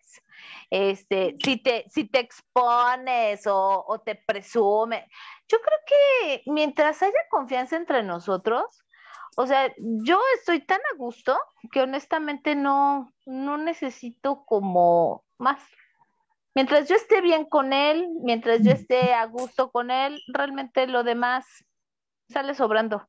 [0.69, 5.07] Este, si te, si te expones o, o te presume,
[5.47, 8.83] yo creo que mientras haya confianza entre nosotros,
[9.39, 11.39] o sea, yo estoy tan a gusto
[11.71, 15.61] que honestamente no, no necesito como más.
[16.55, 21.03] Mientras yo esté bien con él, mientras yo esté a gusto con él, realmente lo
[21.03, 21.45] demás
[22.27, 23.07] sale sobrando.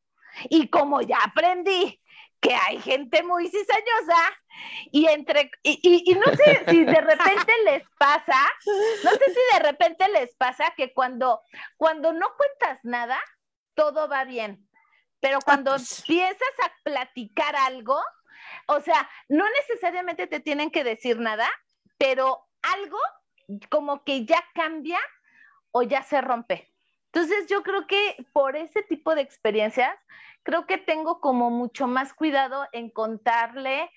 [0.50, 1.98] Y como ya aprendí
[2.40, 4.36] que hay gente muy cizañosa
[4.92, 8.36] y entre y, y, no sé si de repente les pasa,
[9.02, 11.40] no sé si de repente les pasa que cuando
[11.78, 13.18] cuando no cuentas nada,
[13.74, 14.67] todo va bien
[15.20, 18.00] pero cuando empiezas a platicar algo,
[18.66, 21.48] o sea, no necesariamente te tienen que decir nada,
[21.96, 22.98] pero algo
[23.70, 24.98] como que ya cambia
[25.70, 26.72] o ya se rompe.
[27.12, 29.96] Entonces yo creo que por ese tipo de experiencias,
[30.42, 33.90] creo que tengo como mucho más cuidado en contarle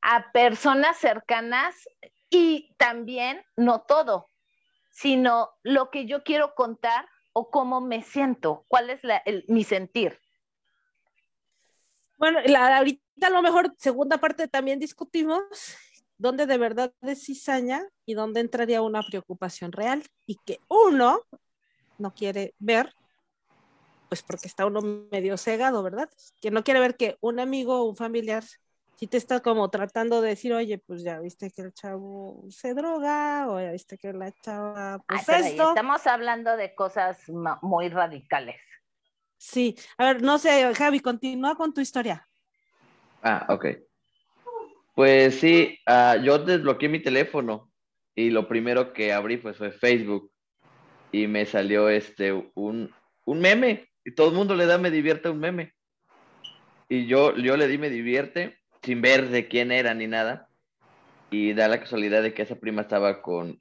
[0.00, 1.88] a personas cercanas
[2.30, 4.30] y también no todo,
[4.90, 9.00] sino lo que yo quiero contar o cómo me siento, cuál es
[9.48, 10.18] mi sentir.
[12.16, 15.40] Bueno, la, ahorita a lo mejor segunda parte también discutimos
[16.18, 21.20] dónde de verdad es cizaña y dónde entraría una preocupación real y que uno
[21.98, 22.92] no quiere ver,
[24.08, 26.08] pues porque está uno medio cegado, ¿verdad?
[26.40, 28.44] Que no quiere ver que un amigo o un familiar
[28.96, 32.72] si te está como tratando de decir, oye, pues ya viste que el chavo se
[32.72, 35.68] droga, o ya viste que la chava, pues esto.
[35.68, 37.18] Estamos hablando de cosas
[37.60, 38.56] muy radicales.
[39.46, 42.28] Sí, a ver, no sé, Javi, continúa con tu historia.
[43.22, 43.66] Ah, ok.
[44.96, 47.70] Pues sí, ah, yo desbloqueé mi teléfono
[48.16, 50.32] y lo primero que abrí pues, fue Facebook
[51.12, 52.92] y me salió este un,
[53.24, 55.74] un meme y todo el mundo le da me divierte un meme.
[56.88, 60.48] Y yo, yo le di me divierte sin ver de quién era ni nada.
[61.30, 63.60] Y da la casualidad de que esa prima estaba con,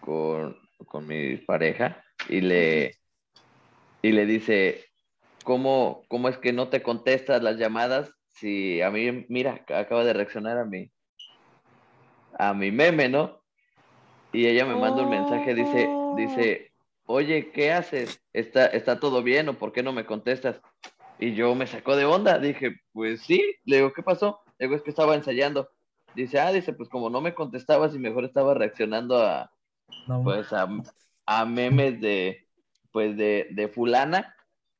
[0.00, 2.98] con, con mi pareja y le,
[4.02, 4.91] y le dice,
[5.44, 10.12] ¿cómo, ¿cómo es que no te contestas las llamadas si a mí, mira, acaba de
[10.12, 10.90] reaccionar a mi,
[12.38, 13.42] a mi meme, ¿no?
[14.32, 16.72] Y ella me manda un mensaje, dice, dice,
[17.06, 18.20] oye, ¿qué haces?
[18.32, 20.60] ¿Está, ¿Está todo bien o por qué no me contestas?
[21.18, 24.40] Y yo me sacó de onda, dije, pues sí, le digo, ¿qué pasó?
[24.58, 25.68] Le digo, es que estaba ensayando.
[26.14, 29.52] Dice, ah, dice, pues como no me contestabas y mejor estaba reaccionando a,
[30.24, 30.68] pues a,
[31.26, 32.48] a, memes de,
[32.90, 34.31] pues de, de fulana,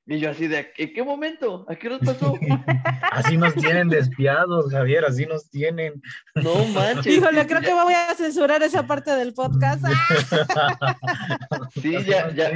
[0.04, 1.64] y yo así de, ¿en qué momento?
[1.68, 2.34] ¿A qué nos pasó?
[3.12, 6.02] así nos tienen despiados, Javier, así nos tienen.
[6.34, 7.14] No manches.
[7.14, 9.84] Híjole, creo que me voy a censurar esa parte del podcast.
[11.80, 12.50] sí, ya, ya,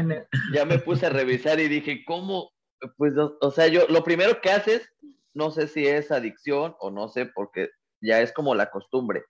[0.53, 2.51] ya me puse a revisar y dije, ¿cómo?
[2.97, 4.89] Pues, o, sea, yo, lo primero que haces,
[5.33, 9.23] no sé si es adicción o no sé, porque ya es como la costumbre.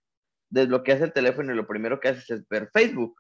[0.48, 3.14] Desbloqueas el teléfono y lo primero que haces es ver Facebook.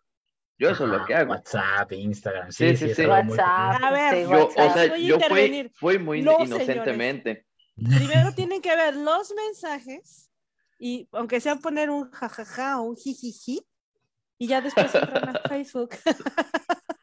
[0.58, 1.32] Yo eso es lo que hago.
[1.32, 3.06] WhatsApp, Instagram, sí, sí, sí.
[3.06, 3.82] WhatsApp.
[3.82, 7.46] A ver, yo, o sea, yo fui, fui, muy inocentemente.
[7.76, 10.30] Primero tienen que ver los mensajes
[10.78, 13.66] y aunque sea poner un jajaja o un jijiji
[14.38, 15.90] y ya después entran a Facebook.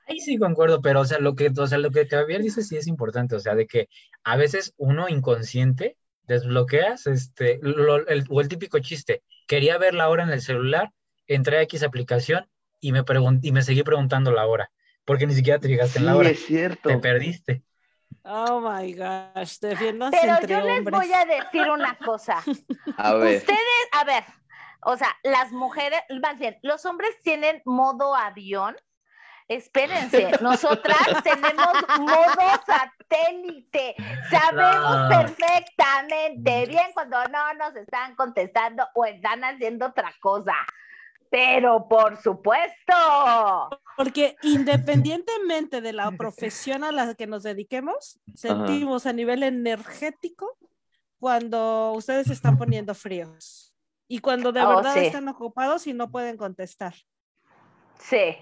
[0.07, 2.75] Ahí sí concuerdo, pero o sea, lo que, o sea, lo que Javier dice sí
[2.75, 3.87] es importante, o sea, de que
[4.23, 10.23] a veces uno inconsciente desbloqueas este, el, o el típico chiste, quería ver la hora
[10.23, 10.91] en el celular
[11.27, 12.47] entré a X aplicación
[12.83, 13.03] y me,
[13.41, 14.69] y me seguí preguntando la hora,
[15.05, 16.29] porque ni siquiera te fijaste en la hora.
[16.29, 16.89] es cierto.
[16.89, 17.63] Te perdiste.
[18.23, 22.43] Oh my gosh, Pero yo les voy a decir una cosa.
[22.97, 23.37] A ver.
[23.37, 24.23] Ustedes, a ver,
[24.81, 28.75] o sea, las mujeres, más bien, los hombres tienen modo avión.
[29.47, 33.95] Espérense, nosotras tenemos modo satélite.
[34.29, 40.55] Sabemos perfectamente bien cuando no nos están contestando o están haciendo otra cosa.
[41.33, 42.93] Pero por supuesto.
[43.97, 50.55] Porque independientemente de la profesión a la que nos dediquemos, sentimos a nivel energético
[51.17, 53.73] cuando ustedes están poniendo fríos
[54.07, 56.93] y cuando de oh, verdad están ocupados y no pueden contestar.
[57.97, 58.37] Sí,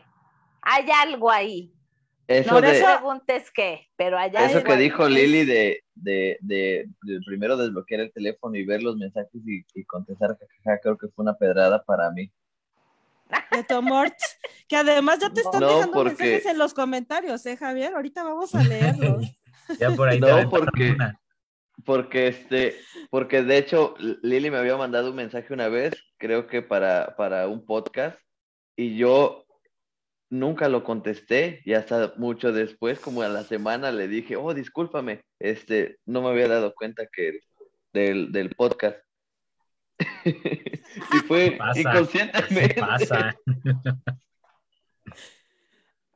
[0.61, 1.73] hay algo ahí.
[2.27, 6.89] Eso no de, preguntes qué, pero hay Eso que dijo Lili de, de, de,
[7.25, 10.37] primero desbloquear el teléfono y ver los mensajes y, y contestar,
[10.83, 12.29] creo que fue una pedrada para mí
[13.51, 14.15] de Tomort,
[14.67, 17.93] que además ya te están dejando mensajes en los comentarios, ¿eh, Javier?
[17.93, 19.25] Ahorita vamos a leerlos.
[19.79, 20.95] ya por ahí no, porque,
[21.85, 22.75] porque este,
[23.09, 27.47] porque de hecho Lili me había mandado un mensaje una vez, creo que para, para
[27.47, 28.19] un podcast,
[28.75, 29.45] y yo
[30.29, 35.23] nunca lo contesté, y hasta mucho después, como a la semana, le dije, oh, discúlpame,
[35.39, 37.41] este, no me había dado cuenta que
[37.93, 38.97] del, del podcast.
[40.25, 42.79] Y fue inconscientemente.
[42.79, 43.35] Pasa.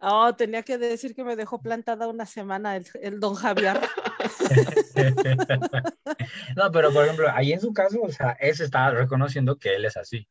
[0.08, 3.82] Oh, tenía que decir que me dejó plantada una semana el, don Javier.
[6.56, 9.76] no, pero por ejemplo, ahí en su caso, o sea, él se está reconociendo que
[9.76, 10.28] él es así.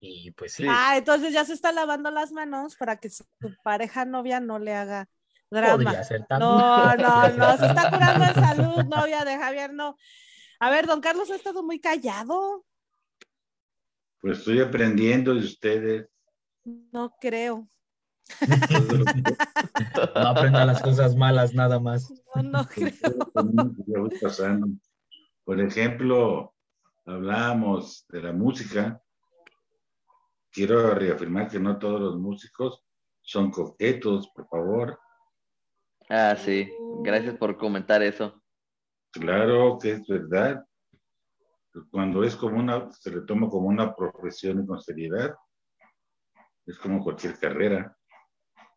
[0.00, 0.66] Y pues sí.
[0.68, 3.24] Ah, entonces ya se está lavando las manos para que su
[3.62, 5.08] pareja novia no le haga
[5.50, 6.02] drama.
[6.38, 9.96] No, no, no, se está curando en salud, novia de Javier, no.
[10.60, 12.64] A ver, don Carlos ha estado muy callado.
[14.20, 16.08] Pues estoy aprendiendo de ustedes.
[16.64, 17.68] No creo.
[20.14, 22.12] no aprenda las cosas malas nada más.
[22.34, 22.92] No, no creo.
[25.44, 26.54] Por ejemplo,
[27.06, 29.02] hablábamos de la música.
[30.50, 32.82] Quiero reafirmar que no todos los músicos
[33.22, 34.98] son coquetos, por favor.
[36.08, 36.70] Ah, sí.
[37.02, 38.42] Gracias por comentar eso.
[39.12, 40.67] Claro que es verdad
[41.90, 45.34] cuando es como una, se le toma como una profesión y con seriedad,
[46.66, 47.96] es como cualquier carrera.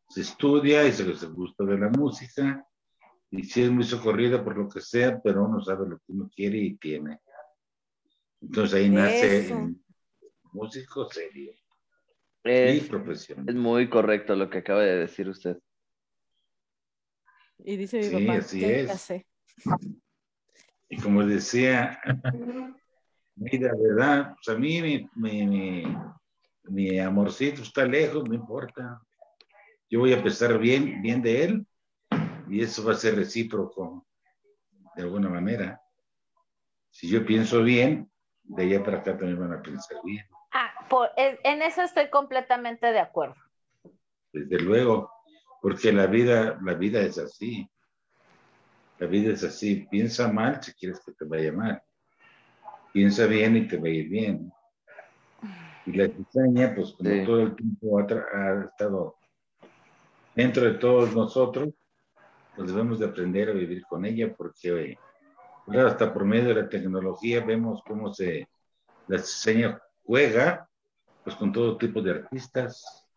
[0.10, 2.66] Se estudia y se les gusta de la música,
[3.32, 6.30] y si es muy socorrida por lo que sea, pero uno sabe lo que uno
[6.36, 7.20] quiere y tiene.
[8.42, 9.78] Entonces ahí nace el
[10.52, 11.54] músico serio.
[12.44, 13.48] Es, profesión.
[13.48, 15.58] Es muy correcto lo que acaba de decir usted.
[17.60, 19.14] Y dice mi sí, papá, así es.
[20.90, 22.00] Y como decía
[23.42, 25.84] Mira, verdad, pues a mí mi, mi,
[26.66, 29.02] mi, amorcito está lejos, no importa.
[29.90, 31.68] Yo voy a pensar bien, bien de él
[32.48, 34.06] y eso va a ser recíproco
[34.96, 35.82] de alguna manera.
[36.92, 38.12] Si yo pienso bien,
[38.44, 40.24] de allá para acá también van a pensar bien.
[40.54, 40.72] Ah,
[41.18, 43.38] en eso estoy completamente de acuerdo.
[44.32, 45.12] Desde luego,
[45.64, 47.68] porque la vida, la vida es así.
[49.00, 49.88] La vida es así.
[49.90, 51.82] Piensa mal si quieres que te vaya mal
[52.92, 54.52] piensa bien y te va a ir bien.
[55.86, 59.16] Y la cizaña, pues como todo el tiempo ha, estado
[60.36, 61.70] dentro de todos nosotros,
[62.56, 64.98] pues debemos de aprender a vivir con ella porque
[65.68, 68.48] hasta por medio de la tecnología vemos cómo se
[69.08, 70.68] la cizaña juega
[71.24, 73.08] pues con todo tipo de artistas.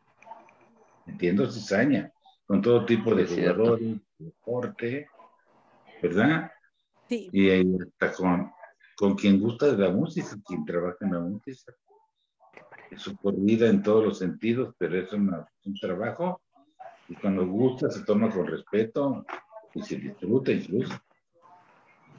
[1.07, 2.13] Entiendo cizaña,
[2.47, 5.09] con todo tipo de jugadores, deporte,
[6.03, 6.51] ¿verdad?
[7.09, 7.29] Sí.
[7.33, 8.51] Y ahí está con
[8.97, 11.75] con quien gusta de la música, quien trabaja en la música.
[12.91, 15.45] Es su vida en todos los sentidos, pero es un
[15.81, 16.41] trabajo
[17.09, 19.25] y cuando gusta se toma con respeto
[19.75, 20.95] y se disfruta incluso.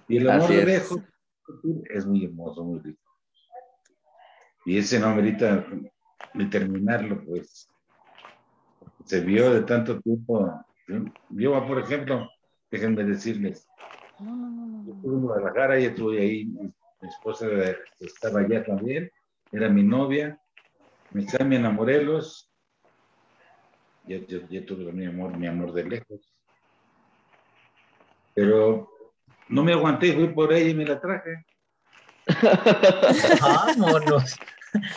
[0.07, 0.99] Y el amor de lejos
[1.89, 3.01] es muy hermoso, muy rico.
[4.65, 5.65] Y ese no amerita
[6.33, 7.69] ni terminarlo, pues.
[9.05, 10.65] Se vio de tanto tiempo.
[11.29, 12.27] Yo, por ejemplo,
[12.71, 13.67] déjenme decirles,
[14.19, 17.47] estuve en Guadalajara y estuve ahí, mi, esposa
[17.99, 19.11] estaba allá también,
[19.51, 20.39] era mi novia,
[21.11, 22.51] me cambian a Morelos,
[24.07, 26.33] ya, ya, tuve mi amor, mi amor de lejos.
[28.33, 28.89] Pero
[29.49, 31.45] no me aguanté, fui por ella y me la traje.
[33.41, 34.35] Vámonos.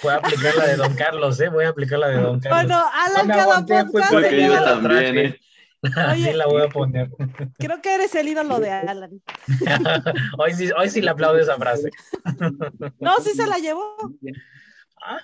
[0.02, 1.48] Voy a aplicar la de Don Carlos, ¿eh?
[1.48, 2.64] Voy a aplicar la de Don Carlos.
[2.64, 4.12] Bueno, Alan, no cada podcast.
[4.12, 5.40] Porque yo también, ¿eh?
[5.96, 7.10] Así la voy a poner.
[7.58, 9.22] Creo que eres el ídolo de Alan.
[10.38, 11.90] hoy, sí, hoy sí le aplaudo esa frase.
[13.00, 13.96] no, sí se la llevó.
[15.02, 15.20] Ah,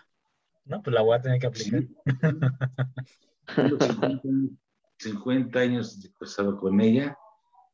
[0.64, 1.82] No, pues la voy a tener que aplicar.
[4.98, 7.16] 50 años pasado con ella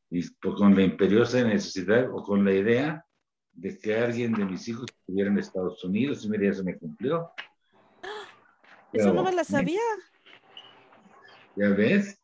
[0.09, 3.05] y con la imperiosa necesidad o con la idea
[3.53, 6.77] de que alguien de mis hijos estuviera en Estados Unidos y mira, ya se me
[6.77, 7.31] cumplió.
[8.91, 9.79] Eso no me la sabía.
[11.55, 12.20] ¿Ya ves?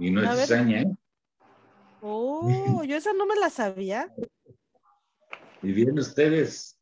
[0.00, 0.96] Y no es cizaña, ¿eh?
[2.00, 4.10] Oh, yo esa no me la sabía.
[5.62, 6.78] Y bien ustedes,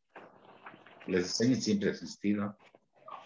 [1.09, 2.57] la cizaña siempre ha existido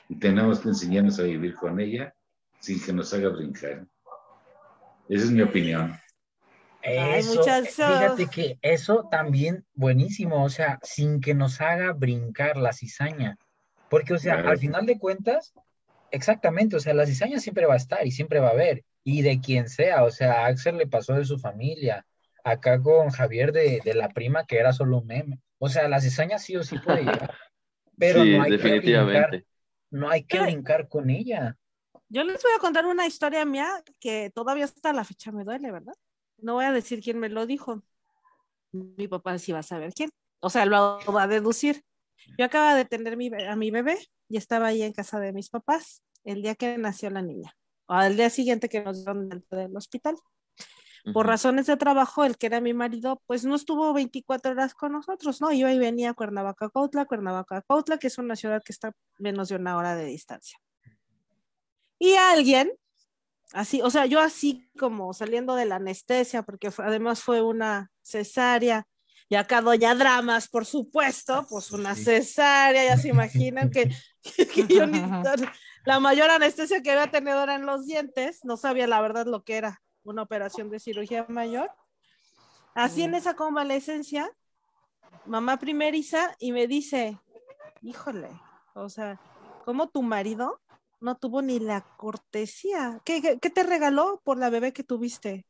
[0.08, 2.14] y tenemos que enseñarnos a vivir con ella
[2.58, 3.86] sin que nos haga brincar.
[5.08, 5.94] Esa es mi opinión.
[6.80, 13.36] Eso, fíjate que eso también buenísimo, o sea, sin que nos haga brincar la cizaña.
[13.90, 15.52] Porque, o sea, al final de cuentas,
[16.10, 19.22] exactamente, o sea, la cizaña siempre va a estar y siempre va a haber, y
[19.22, 22.06] de quien sea, o sea, a Axel le pasó de su familia,
[22.44, 25.40] acá con Javier de, la prima que era solo un meme.
[25.58, 27.34] O sea, la cizaña sí o sí puede llegar,
[27.98, 29.44] pero no hay que brincar,
[29.90, 31.56] no hay que brincar con ella.
[32.08, 35.70] Yo les voy a contar una historia mía que todavía hasta la fecha me duele,
[35.72, 35.94] ¿verdad?
[36.38, 37.82] No voy a decir quién me lo dijo.
[38.72, 40.10] Mi papá sí va a saber quién.
[40.40, 41.84] O sea, lo va a deducir.
[42.38, 43.14] Yo acaba de tener
[43.48, 43.98] a mi bebé
[44.28, 47.54] y estaba ahí en casa de mis papás el día que nació la niña,
[47.92, 50.16] o al día siguiente que nos dieron dentro del hospital.
[51.12, 54.92] Por razones de trabajo, el que era mi marido, pues no estuvo 24 horas con
[54.92, 55.50] nosotros, ¿no?
[55.50, 59.48] Iba y venía a Cuernavaca, Cautla, Cuernavaca, Cautla, que es una ciudad que está menos
[59.48, 60.58] de una hora de distancia.
[61.98, 62.72] Y alguien,
[63.52, 68.86] así, o sea, yo así como saliendo de la anestesia, porque además fue una cesárea,
[69.28, 73.90] y acá Doña Dramas, por supuesto, pues una cesárea, ya se imaginan que,
[74.68, 75.00] yo ni,
[75.84, 79.42] la mayor anestesia que había tenido era en los dientes, no sabía la verdad lo
[79.42, 81.70] que era una operación de cirugía mayor.
[82.74, 84.30] Así en esa convalecencia,
[85.26, 87.18] mamá primeriza y me dice,
[87.82, 88.30] híjole,
[88.74, 89.20] o sea,
[89.64, 90.60] ¿cómo tu marido
[91.00, 93.00] no tuvo ni la cortesía?
[93.04, 95.44] ¿Qué, qué te regaló por la bebé que tuviste?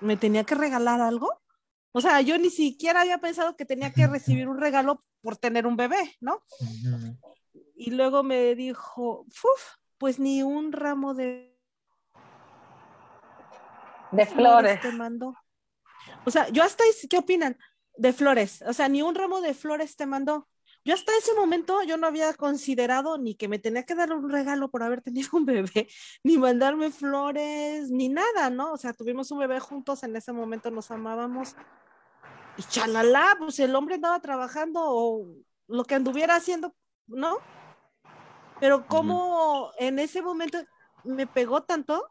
[0.00, 1.30] ¿Me tenía que regalar algo?
[1.92, 5.66] O sea, yo ni siquiera había pensado que tenía que recibir un regalo por tener
[5.66, 6.40] un bebé, ¿no?
[7.74, 9.26] Y luego me dijo,
[9.98, 11.52] pues ni un ramo de...
[14.12, 14.80] De flores.
[14.80, 15.34] Te mandó.
[16.24, 17.58] O sea, yo hasta, ¿qué opinan?
[17.96, 18.62] De flores.
[18.66, 20.46] O sea, ni un ramo de flores te mandó.
[20.84, 24.28] Yo hasta ese momento yo no había considerado ni que me tenía que dar un
[24.30, 25.88] regalo por haber tenido un bebé,
[26.22, 28.72] ni mandarme flores, ni nada, ¿no?
[28.72, 31.56] O sea, tuvimos un bebé juntos, en ese momento nos amábamos
[32.58, 35.26] y chalala, pues el hombre andaba trabajando o
[35.68, 36.74] lo que anduviera haciendo,
[37.06, 37.38] ¿no?
[38.64, 40.56] Pero como en ese momento
[41.02, 42.08] me pegó tanto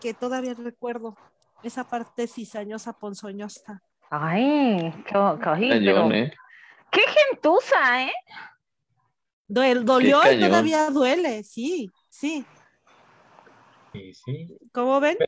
[0.00, 1.14] que todavía recuerdo
[1.62, 3.82] esa parte cizañosa, ponzoñosa.
[4.08, 5.12] Ay, qué,
[5.60, 6.32] qué,
[6.90, 8.12] qué gentuza, ¿eh?
[9.46, 12.46] dolió y todavía duele, sí, sí.
[13.92, 14.56] Sí, sí.
[14.72, 15.18] ¿Cómo ven?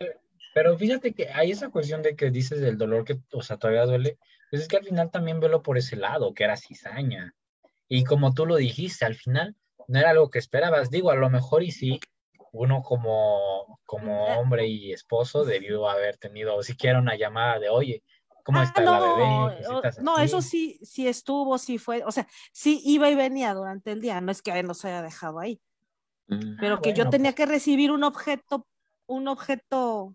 [0.54, 3.84] Pero, fíjate que hay esa cuestión de que dices del dolor que, o sea, todavía
[3.84, 4.16] duele.
[4.50, 7.34] Pues es que al final también velo por ese lado, que era cizaña.
[7.90, 9.54] Y como tú lo dijiste, al final
[9.88, 10.90] no era algo que esperabas.
[10.90, 12.00] Digo, a lo mejor y sí,
[12.52, 18.02] uno como, como hombre y esposo debió haber tenido siquiera una llamada de, oye,
[18.44, 20.02] ¿cómo ah, está la bebé?
[20.02, 24.00] No, eso sí, sí estuvo, sí fue, o sea, sí iba y venía durante el
[24.00, 25.60] día, no es que él nos haya dejado ahí.
[26.28, 26.56] Mm.
[26.60, 28.66] Pero que yo tenía pues que recibir un objeto,
[29.06, 30.14] un objeto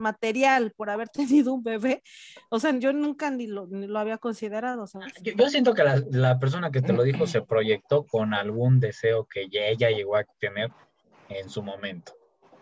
[0.00, 1.08] material por haber
[1.44, 2.02] tenido un bebé,
[2.48, 4.86] o sea, yo nunca ni lo, ni lo había considerado.
[5.22, 9.48] Yo, siento que la, persona que te lo dijo se proyectó con algún deseo que
[9.52, 10.70] ella llegó a tener
[11.28, 12.12] en su momento.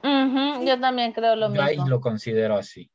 [0.03, 1.65] Yo también creo lo mismo.
[1.65, 2.91] Yo ahí lo considero así.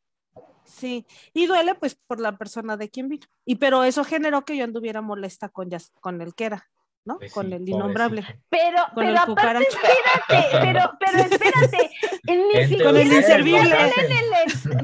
[0.66, 3.28] Sí, y duele pues por la persona de quien vino.
[3.46, 5.70] Y pero eso generó que yo anduviera molesta con,
[6.00, 6.70] con el que era.
[7.06, 7.20] ¿No?
[7.20, 8.24] Pues con el innombrable.
[8.50, 13.78] Pero, pero aparte, espérate, pero, pero espérate, con el inservible.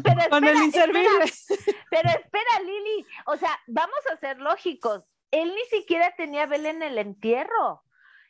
[0.03, 1.31] pero con el inservible.
[1.89, 5.05] pero espera, Lili, o sea, vamos a ser lógicos.
[5.31, 7.83] Él ni siquiera tenía vela en el entierro.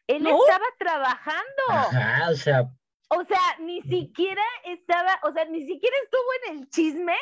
[0.08, 1.64] Él estaba trabajando.
[1.70, 2.70] Ajá, o sea,
[3.12, 7.18] o sea, ni siquiera estaba, o sea, ni siquiera estuvo en el chisme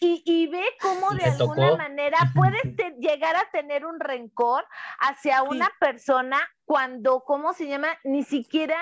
[0.00, 4.64] y, ve cómo de alguna manera puedes llegar a tener un rencor
[5.00, 7.88] hacia una persona cuando, ¿cómo se llama?
[8.04, 8.78] Ni siquiera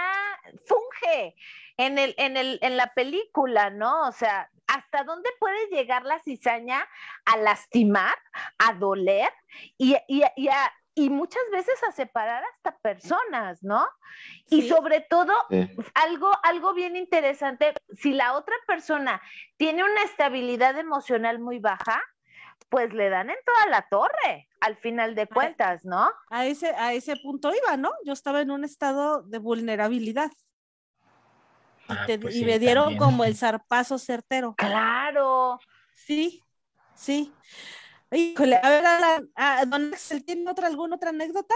[0.66, 1.34] funge
[1.78, 4.06] en, el, en, el, en la película, ¿no?
[4.06, 6.86] O sea, ¿hasta dónde puede llegar la cizaña
[7.24, 8.14] a lastimar,
[8.58, 9.30] a doler
[9.78, 13.86] y, y, y a y muchas veces a separar hasta personas, ¿no?
[14.50, 15.32] Y sobre todo,
[15.94, 19.20] algo, algo bien interesante, si la otra persona
[19.56, 22.02] tiene una estabilidad emocional muy baja,
[22.68, 26.10] pues le dan en toda la torre, al final de cuentas, ¿no?
[26.30, 27.90] A ese, a ese punto iba, ¿no?
[28.04, 30.30] Yo estaba en un estado de vulnerabilidad.
[31.88, 34.54] y, ah, pues me dieron como el zarpazo certero.
[34.56, 35.58] Claro.
[35.94, 36.42] Sí,
[36.94, 37.32] sí.
[38.12, 38.84] Híjole, a ver,
[39.34, 41.54] a, don Axel, ¿tiene otra, alguna otra anécdota?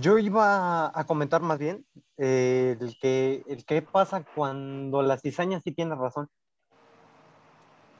[0.00, 1.86] Yo iba a comentar más bien
[2.16, 6.28] eh, el, que, el que pasa cuando la cizaña sí tiene razón.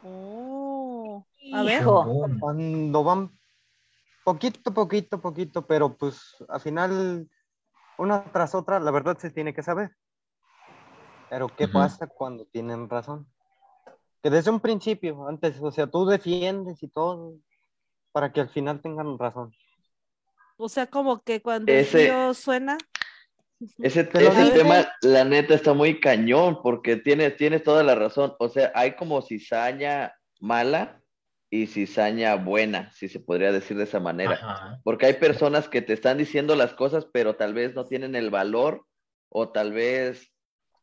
[0.03, 1.85] Oh, a ver.
[1.85, 3.39] Cuando van
[4.25, 7.29] poquito, poquito, poquito, pero pues al final,
[7.99, 9.95] una tras otra, la verdad se tiene que saber.
[11.31, 13.29] Pero ¿qué pasa cuando tienen razón?
[14.23, 17.35] Que desde un principio, antes, o sea, tú defiendes y todo,
[18.13, 19.55] para que al final tengan razón.
[20.57, 22.79] O sea, como que cuando el suena.
[23.79, 28.35] Ese, tema, la neta, está muy cañón, porque tienes, tienes toda la razón.
[28.39, 31.01] O sea, hay como cizaña mala
[31.49, 34.81] y cizaña buena, si se podría decir de esa manera.
[34.85, 38.31] Porque hay personas que te están diciendo las cosas, pero tal vez no tienen el
[38.31, 38.87] valor
[39.31, 40.33] o tal vez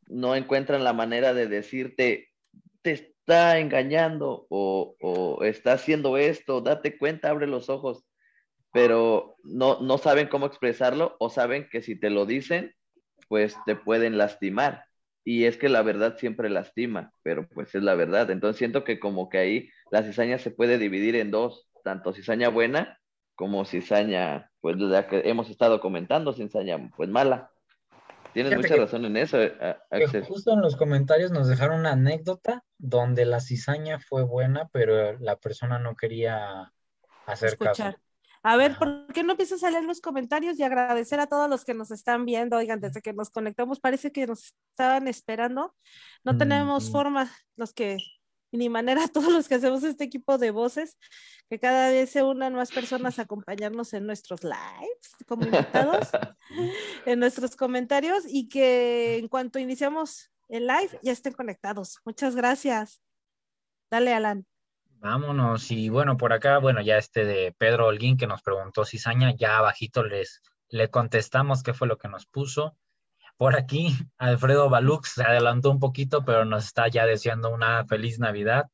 [0.08, 2.30] no encuentran la manera de decirte,
[2.82, 8.06] te está engañando o, o está haciendo esto, date cuenta, abre los ojos
[8.74, 12.74] pero no, no saben cómo expresarlo o saben que si te lo dicen,
[13.30, 14.86] pues te pueden lastimar.
[15.24, 18.32] Y es que la verdad siempre lastima, pero pues es la verdad.
[18.32, 22.50] Entonces siento que como que ahí la cizaña se puede dividir en dos, tanto cizaña
[22.50, 23.00] buena
[23.36, 27.52] como cizaña, pues la que hemos estado comentando, cizaña pues mala.
[28.34, 29.54] Tienes mucha razón en eso, eh,
[29.92, 30.24] Axel.
[30.24, 35.38] Justo en los comentarios nos dejaron una anécdota donde la cizaña fue buena, pero la
[35.38, 36.74] persona no quería
[37.26, 37.96] hacer caso.
[38.44, 41.64] A ver, ¿por qué no empiezas a leer los comentarios y agradecer a todos los
[41.64, 42.58] que nos están viendo?
[42.58, 45.74] Oigan, desde que nos conectamos parece que nos estaban esperando.
[46.26, 48.00] No tenemos forma, los que,
[48.52, 50.98] ni manera, todos los que hacemos este equipo de voces,
[51.50, 56.10] que cada vez se unan más personas a acompañarnos en nuestros lives como invitados,
[57.06, 62.00] en nuestros comentarios y que en cuanto iniciamos el live ya estén conectados.
[62.06, 63.02] Muchas gracias.
[63.90, 64.46] Dale, Alan.
[65.00, 65.70] Vámonos.
[65.72, 69.58] Y bueno, por acá, bueno, ya este de Pedro Holguín que nos preguntó cizaña, ya
[69.58, 72.76] abajito les le contestamos qué fue lo que nos puso.
[73.38, 73.88] Por aquí,
[74.18, 78.66] Alfredo Balux se adelantó un poquito, pero nos está ya deseando una feliz Navidad.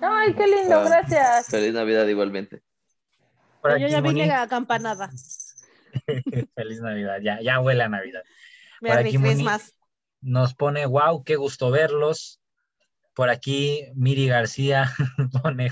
[0.00, 1.46] Ay, qué lindo, ah, gracias.
[1.46, 2.62] Feliz Navidad igualmente.
[3.62, 5.08] Yo ya vine a campanada.
[6.54, 8.22] feliz Navidad, ya, ya huele a Navidad.
[8.80, 9.72] Me por aquí más.
[10.24, 12.40] Nos pone, wow, qué gusto verlos.
[13.14, 14.90] Por aquí, Miri García
[15.42, 15.70] pone,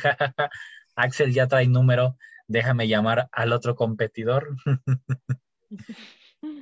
[0.94, 4.54] Axel ya trae número, déjame llamar al otro competidor.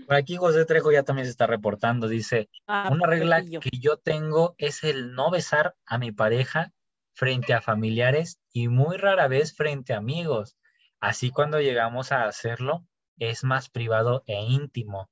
[0.07, 3.97] Por aquí José Trejo ya también se está reportando, dice, ah, una regla que yo
[3.97, 6.73] tengo es el no besar a mi pareja
[7.15, 10.57] frente a familiares y muy rara vez frente a amigos.
[11.01, 12.87] Así cuando llegamos a hacerlo
[13.19, 15.11] es más privado e íntimo.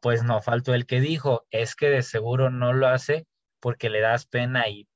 [0.00, 3.26] Pues no faltó el que dijo, es que de seguro no lo hace
[3.60, 4.88] porque le das pena y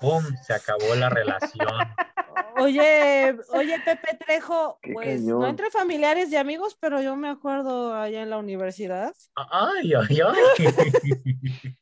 [0.00, 0.24] ¡pum!
[0.46, 1.68] Se acabó la relación.
[2.58, 8.22] Oye, oye, Pepe Trejo, pues no entre familiares y amigos, pero yo me acuerdo allá
[8.22, 9.12] en la universidad.
[9.34, 11.76] Ay, ay, ay.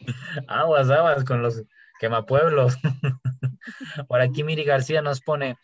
[0.46, 1.64] aguas, aguas con los
[1.98, 2.76] quemapueblos.
[4.08, 5.56] Por aquí Miri García nos pone,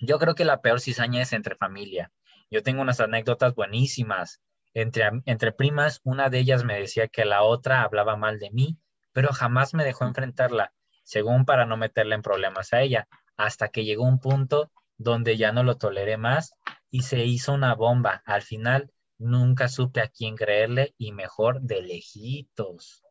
[0.00, 2.10] yo creo que la peor cizaña es entre familia.
[2.50, 4.42] Yo tengo unas anécdotas buenísimas.
[4.74, 8.78] Entre, entre primas, una de ellas me decía que la otra hablaba mal de mí
[9.14, 13.84] pero jamás me dejó enfrentarla, según para no meterle en problemas a ella, hasta que
[13.84, 16.52] llegó un punto donde ya no lo toleré más
[16.90, 18.22] y se hizo una bomba.
[18.26, 23.04] Al final nunca supe a quién creerle y mejor de lejitos.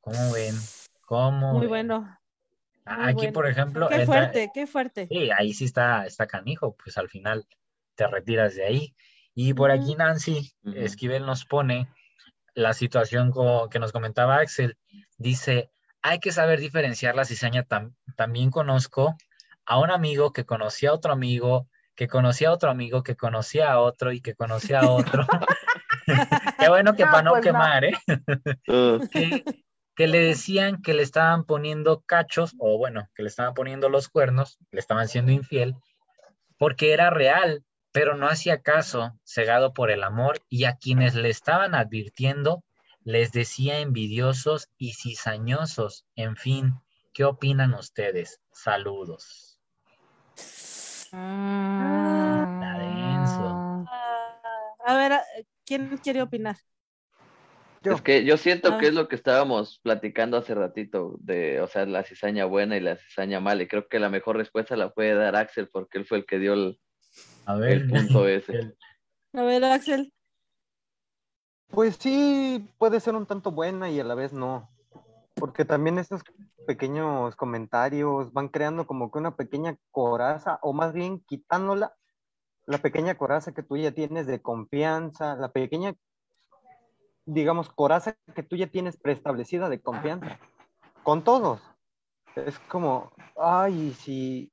[0.00, 0.56] ¿Cómo ven?
[1.02, 2.18] ¿Cómo Muy bueno.
[2.84, 3.88] Aquí, por ejemplo.
[3.88, 5.06] Qué fuerte, qué fuerte.
[5.06, 7.46] Sí, ahí sí está, está canijo, pues al final
[7.94, 8.94] te retiras de ahí.
[9.34, 11.88] Y por aquí Nancy Esquivel nos pone
[12.54, 13.32] la situación
[13.70, 14.76] que nos comentaba Axel.
[15.18, 15.70] Dice,
[16.02, 17.66] hay que saber diferenciar la cizaña.
[18.16, 19.16] también conozco
[19.64, 23.72] a un amigo que conocía a otro amigo, que conocía a otro amigo, que conocía
[23.72, 25.26] a otro y que conocía a otro.
[26.58, 27.94] Qué bueno que para no pues quemar, ¿eh?
[29.12, 29.44] que,
[29.94, 34.08] que le decían que le estaban poniendo cachos, o bueno, que le estaban poniendo los
[34.08, 35.74] cuernos, le estaban siendo infiel,
[36.58, 41.28] porque era real, pero no hacía caso, cegado por el amor, y a quienes le
[41.28, 42.62] estaban advirtiendo
[43.02, 46.06] les decía envidiosos y cizañosos.
[46.16, 46.74] En fin,
[47.12, 48.40] ¿qué opinan ustedes?
[48.52, 49.58] Saludos.
[51.12, 52.46] Ah,
[54.86, 55.20] a ver,
[55.64, 56.56] ¿quién quiere opinar?
[57.82, 61.86] Es que yo siento que es lo que estábamos platicando hace ratito, de, o sea,
[61.86, 65.14] la cizaña buena y la cizaña mala, y creo que la mejor respuesta la puede
[65.14, 66.78] dar Axel, porque él fue el que dio el,
[67.46, 67.72] A ver.
[67.72, 68.76] el punto ese.
[69.32, 70.12] A ver, Axel.
[71.68, 74.68] Pues sí, puede ser un tanto buena y a la vez no.
[75.34, 76.22] Porque también estos
[76.66, 81.94] pequeños comentarios van creando como que una pequeña coraza, o más bien quitándola,
[82.66, 85.94] la pequeña coraza que tú ya tienes de confianza, la pequeña,
[87.24, 90.38] digamos, coraza que tú ya tienes preestablecida de confianza.
[91.02, 91.60] Con todos.
[92.36, 94.52] Es como, ay, si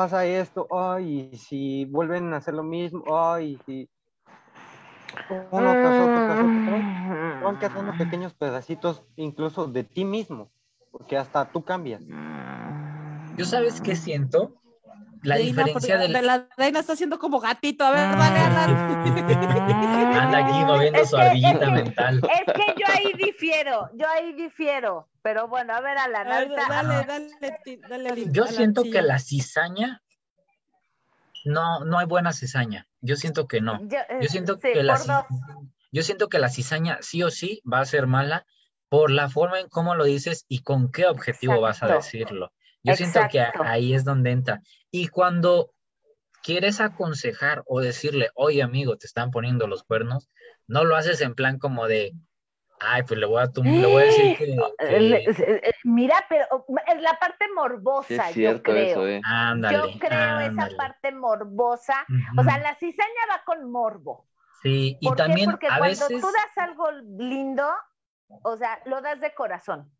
[0.00, 3.86] pasa esto, ay, si vuelven a hacer lo mismo, ay, si
[5.28, 10.50] uno tras otro, tras otro, van quedando pequeños pedacitos incluso de ti mismo,
[10.90, 12.02] porque hasta tú cambias.
[13.36, 14.59] Yo sabes qué siento?
[15.22, 16.12] La Deina, diferencia del...
[16.12, 17.84] La Deina está haciendo como gatito.
[17.84, 18.74] A ver, dale, dale.
[20.20, 22.20] Anda aquí moviendo su ardillita es que- mental.
[22.46, 25.08] Es que yo ahí difiero, yo ahí difiero.
[25.22, 28.90] Pero bueno, a ver, Alan, A ver, dale, dale, dale, Yo Alan, siento sí.
[28.90, 30.02] que la cizaña,
[31.44, 32.86] no, no hay buena cizaña.
[33.00, 33.78] Yo siento que no.
[33.88, 35.24] yo, Yo siento sí, que la por dos.
[35.24, 38.46] ci- yo siento que la cizaña sí o sí va a ser mala
[38.88, 42.52] por la forma en cómo lo dices y con qué objetivo vas a decirlo.
[42.82, 44.62] Yo siento que ahí es donde entra.
[44.90, 45.72] Y cuando
[46.42, 50.28] quieres aconsejar o decirle, oye amigo, te están poniendo los cuernos,
[50.66, 52.12] no lo haces en plan como de,
[52.80, 56.46] ay, pues le voy a, tum- le voy a decir que, Eh, que- Mira, pero
[56.50, 58.84] oh, es la parte Sí, morbosa, es yo cierto creo.
[58.84, 59.20] eso, ¿eh?
[59.24, 62.06] ándale, Yo creo esa parte morbosa.
[62.38, 64.26] O sea, la cizaña va con morbo.
[64.62, 66.20] Sí, y también Porque a cuando veces...
[66.20, 67.68] tú das algo lindo,
[68.42, 69.90] o sea, lo das de corazón.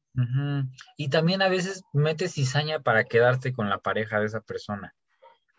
[0.96, 4.94] Y también a veces metes cizaña para quedarte con la pareja de esa persona.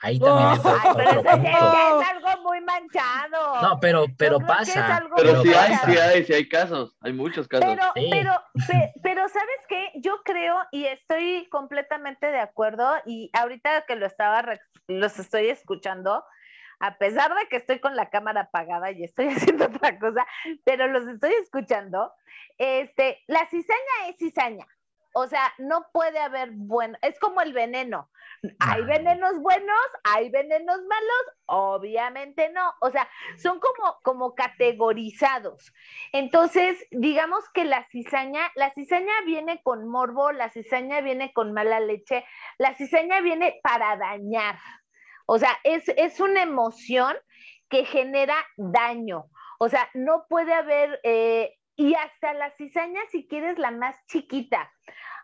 [0.03, 0.79] Ahí también Oh.
[0.83, 2.01] Ay, pero otro punto.
[2.01, 3.61] es algo muy manchado.
[3.61, 5.03] No, pero, pero pasa.
[5.15, 7.67] Pero sí hay, sí hay, sí hay casos, hay muchos casos.
[7.69, 8.07] Pero, Sí.
[8.11, 8.33] pero,
[8.67, 9.91] pe- pero, ¿sabes qué?
[10.01, 14.43] Yo creo y estoy completamente de acuerdo y ahorita que lo estaba,
[14.87, 16.23] los estoy escuchando,
[16.81, 20.25] a pesar de que estoy con la cámara apagada y estoy haciendo otra cosa,
[20.65, 22.13] pero los estoy escuchando,
[22.57, 24.67] este, la cizaña es cizaña.
[25.13, 28.09] O sea, no puede haber bueno, es como el veneno.
[28.59, 28.85] Hay Ah.
[28.85, 32.73] venenos buenos, hay venenos malos, obviamente no.
[32.79, 35.73] O sea, son como, como categorizados.
[36.13, 41.81] Entonces, digamos que la cizaña, la cizaña viene con morbo, la cizaña viene con mala
[41.81, 42.25] leche,
[42.57, 44.55] la cizaña viene para dañar.
[45.33, 47.15] O sea, es, es una emoción
[47.69, 49.29] que genera daño.
[49.59, 54.69] O sea, no puede haber, eh, y hasta la cizaña, si quieres, la más chiquita.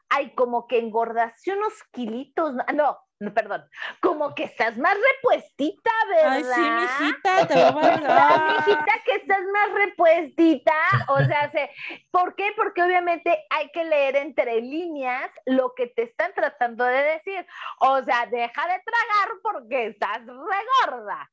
[0.07, 3.67] Ay, como que engordaste unos kilitos, no, no, perdón,
[4.01, 6.31] como que estás más repuestita, ¿verdad?
[6.33, 8.51] Ay, sí, mijita, te va a ¿Verdad, valgar.
[8.57, 10.73] mijita, que estás más repuestita?
[11.07, 11.69] O sea, se-
[12.11, 12.51] ¿por qué?
[12.55, 17.45] Porque obviamente hay que leer entre líneas lo que te están tratando de decir.
[17.79, 21.29] O sea, deja de tragar porque estás regorda,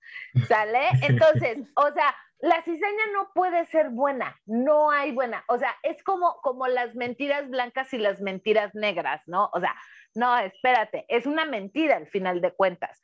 [0.48, 0.88] ¿sale?
[1.02, 5.44] Entonces, o sea, la cizaña no puede ser buena, no hay buena.
[5.48, 9.48] O sea, es como, como las mentiras blancas y las mentiras negras, ¿no?
[9.52, 9.74] O sea,
[10.14, 13.02] no, espérate, es una mentira al final de cuentas.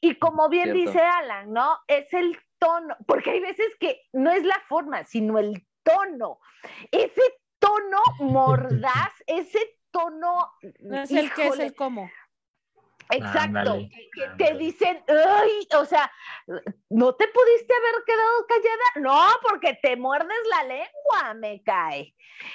[0.00, 0.80] Y como bien Cierto.
[0.80, 1.78] dice Alan, ¿no?
[1.88, 6.40] Es el tono, porque hay veces que no es la forma, sino el tono.
[6.90, 7.22] Ese
[7.58, 10.50] tono mordaz, ese tono...
[10.80, 12.10] No es el que es el cómo.
[13.10, 16.10] Exacto, Ándale, que, que te dicen, ay, o sea,
[16.88, 18.84] ¿no te pudiste haber quedado callada?
[19.00, 22.14] No, porque te muerdes la lengua, me cae.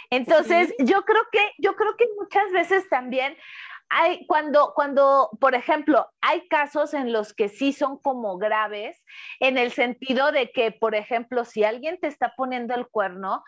[0.10, 3.38] Entonces, yo creo que, yo creo que muchas veces también
[3.90, 9.04] hay, cuando, cuando, por ejemplo, hay casos en los que sí son como graves,
[9.40, 13.44] en el sentido de que, por ejemplo, si alguien te está poniendo el cuerno,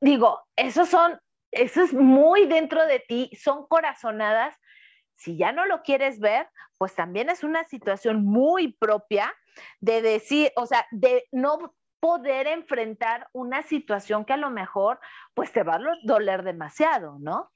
[0.00, 1.18] digo, esos son,
[1.50, 4.56] eso es muy dentro de ti, son corazonadas.
[5.16, 6.48] Si ya no lo quieres ver,
[6.78, 9.34] pues también es una situación muy propia
[9.80, 14.98] de decir, o sea, de no poder enfrentar una situación que a lo mejor
[15.34, 17.50] pues te va a doler demasiado, ¿no?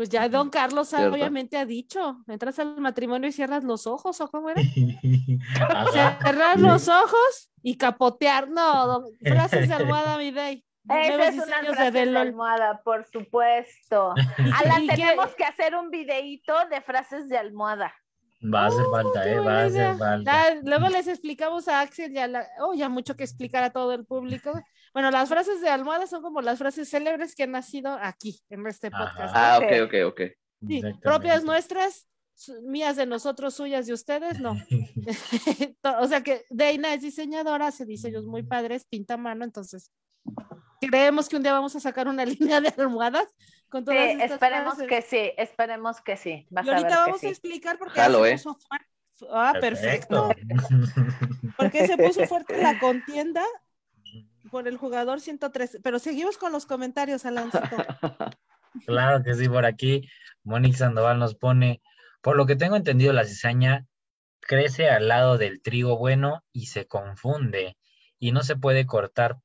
[0.00, 1.12] Pues ya don Carlos Cierto.
[1.12, 4.62] obviamente ha dicho, entras al matrimonio y cierras los ojos, ¿o cómo era?
[6.22, 8.48] Cerrar los ojos y capotear.
[8.48, 10.64] No, don- frases de almohada, mi day.
[10.88, 14.14] Esa es una de frase de almohada, por supuesto.
[14.64, 17.92] Alan, ¿Y qué- tenemos que hacer un videíto de frases de almohada.
[18.42, 20.54] Va a hacer falta, Qué eh, va a hacer falta.
[20.62, 24.06] Luego les explicamos a Axel ya la, oh, ya mucho que explicar a todo el
[24.06, 24.50] público.
[24.92, 28.66] Bueno, las frases de almohada son como las frases célebres que han nacido aquí, en
[28.66, 29.04] este Ajá.
[29.12, 29.34] podcast.
[29.36, 29.64] Ah, Ok.
[29.86, 30.20] ok, ok, ok.
[30.66, 32.06] Sí, propias nuestras,
[32.62, 34.54] mías de nosotros, suyas de ustedes, no.
[35.82, 39.90] To- o sea que Deina es diseñadora, hace diseños muy padres, pinta a mano, entonces
[40.80, 43.26] creemos que un día vamos a sacar una línea de almohadas
[43.68, 46.46] con todas sí, esperemos que sí, esperemos que sí.
[46.50, 48.32] y ahorita vamos a explicar por qué se ¿eh?
[48.32, 48.86] puso fuerte.
[49.30, 50.30] Ah, perfecto.
[51.56, 53.44] porque se puso fuerte la contienda
[54.50, 55.78] por el jugador 103.
[55.82, 57.60] Pero seguimos con los comentarios, Alancito.
[58.86, 60.08] Claro que sí, por aquí
[60.44, 61.82] Mónica Sandoval nos pone,
[62.22, 63.86] por lo que tengo entendido, la cizaña
[64.40, 67.76] crece al lado del trigo bueno y se confunde
[68.18, 69.38] y no se puede cortar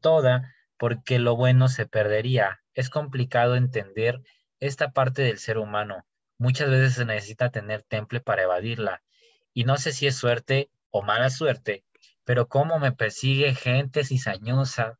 [0.00, 2.60] toda porque lo bueno se perdería.
[2.74, 4.20] Es complicado entender
[4.58, 6.06] esta parte del ser humano.
[6.38, 9.02] Muchas veces se necesita tener temple para evadirla.
[9.54, 11.84] Y no sé si es suerte o mala suerte,
[12.24, 14.98] pero cómo me persigue gente cizañosa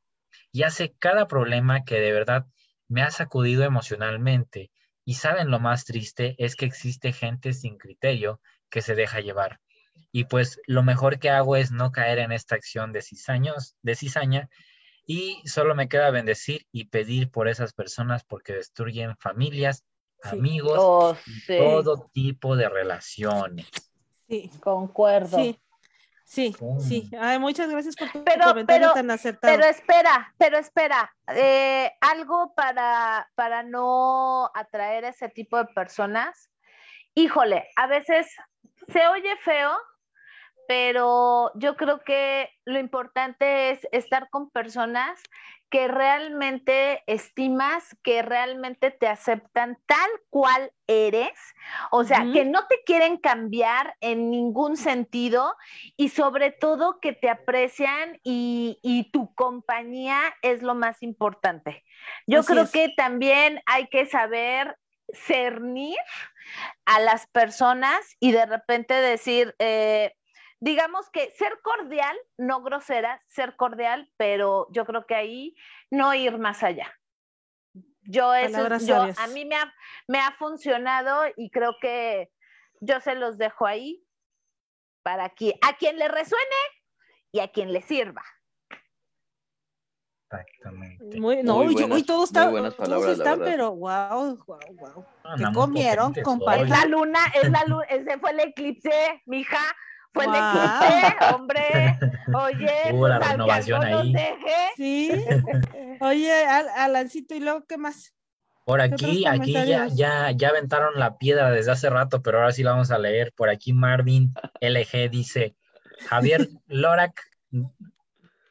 [0.50, 2.46] y hace cada problema que de verdad
[2.88, 4.70] me ha sacudido emocionalmente.
[5.04, 9.60] Y saben lo más triste es que existe gente sin criterio que se deja llevar.
[10.12, 13.94] Y pues lo mejor que hago es no caer en esta acción de, cizaños, de
[13.94, 14.48] cizaña
[15.06, 19.84] y solo me queda bendecir y pedir por esas personas porque destruyen familias,
[20.22, 21.16] amigos, oh,
[21.48, 23.68] todo tipo de relaciones.
[24.28, 25.38] Sí, concuerdo.
[25.38, 25.58] Sí.
[26.32, 27.10] Sí, sí.
[27.40, 29.54] muchas gracias por tu comentario tan acertado.
[29.54, 31.14] Pero espera, pero espera.
[31.28, 36.50] Eh, algo para, para no atraer a ese tipo de personas.
[37.14, 38.34] Híjole, a veces
[38.88, 39.76] se oye feo,
[40.72, 45.20] pero yo creo que lo importante es estar con personas
[45.68, 51.38] que realmente estimas, que realmente te aceptan tal cual eres,
[51.90, 55.56] o sea, que no te quieren cambiar en ningún sentido
[55.98, 61.84] y sobre todo que te aprecian y, tu compañía es lo más importante.
[62.26, 64.78] Yo creo que también hay que saber
[65.12, 65.98] cernir
[66.86, 70.14] a las personas y de repente decir, eh,
[70.62, 75.56] digamos que ser cordial, no grosera, ser cordial, pero yo creo que ahí
[75.90, 76.86] no ir más allá.
[78.02, 79.74] Yo eso, yo, a mí me ha,
[80.06, 82.30] me ha funcionado y creo que
[82.80, 84.04] yo se los dejo ahí
[85.02, 86.44] para que a quien le resuene
[87.32, 88.22] y a quien le sirva.
[90.30, 91.20] Exactamente.
[91.20, 95.06] Muy, no, muy buenas, todos están, todos están pero wow, wow, wow.
[95.36, 96.62] ¿Qué comieron, compadre?
[96.62, 99.58] Es la luna, es la luna, ese fue el eclipse, mija.
[100.12, 101.98] Fue el eclipse, hombre.
[102.34, 104.14] Oye, hubo la renovación ahí.
[104.76, 105.10] Sí.
[106.00, 108.12] Oye, Al Alancito, ¿y luego qué más?
[108.64, 112.62] Por aquí, aquí ya, ya, ya aventaron la piedra desde hace rato, pero ahora sí
[112.62, 113.32] la vamos a leer.
[113.34, 115.56] Por aquí Marvin LG dice,
[116.08, 117.20] Javier Lorac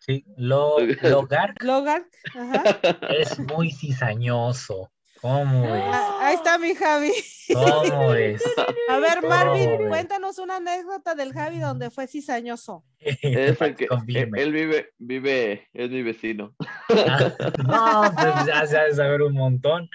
[0.01, 1.53] Sí, lo, Logar.
[1.59, 2.05] Logar,
[2.35, 2.63] ajá.
[3.09, 4.91] Es muy cizañoso.
[5.21, 5.83] ¿Cómo es?
[5.85, 7.11] Ah, ahí está mi Javi.
[7.53, 8.41] ¿Cómo es?
[8.89, 12.83] A ver, Marvin, cuéntanos una anécdota del Javi donde fue cizañoso.
[12.99, 16.55] Es el que él vive, vive, es mi vecino.
[17.67, 19.89] no, pues ya se ha de saber un montón.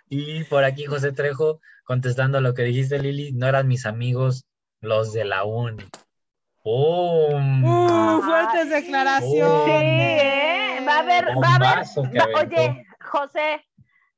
[0.09, 4.45] y por aquí José Trejo, contestando a lo que dijiste, Lili, no eran mis amigos
[4.79, 5.83] los de la uni.
[6.63, 7.35] ¡Oh!
[7.35, 9.65] Uh, fuertes declaraciones.
[9.65, 10.79] Sí, ¿eh?
[10.87, 11.85] Va a haber, va a haber.
[12.35, 13.63] oye, José,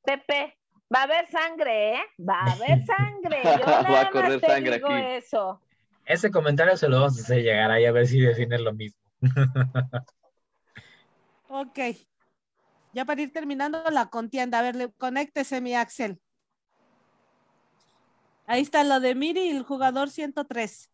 [0.03, 0.57] Pepe,
[0.93, 2.03] va a haber sangre, ¿eh?
[2.17, 3.41] Va a haber sangre.
[3.43, 4.93] Yo va a correr sangre aquí.
[5.17, 5.61] Eso.
[6.05, 9.01] Ese comentario se lo vamos a hacer llegar ahí a ver si define lo mismo.
[11.49, 11.79] ok.
[12.93, 16.21] Ya para ir terminando la contienda, a ver, conéctese mi Axel.
[18.47, 20.93] Ahí está lo de Miri y el jugador 103.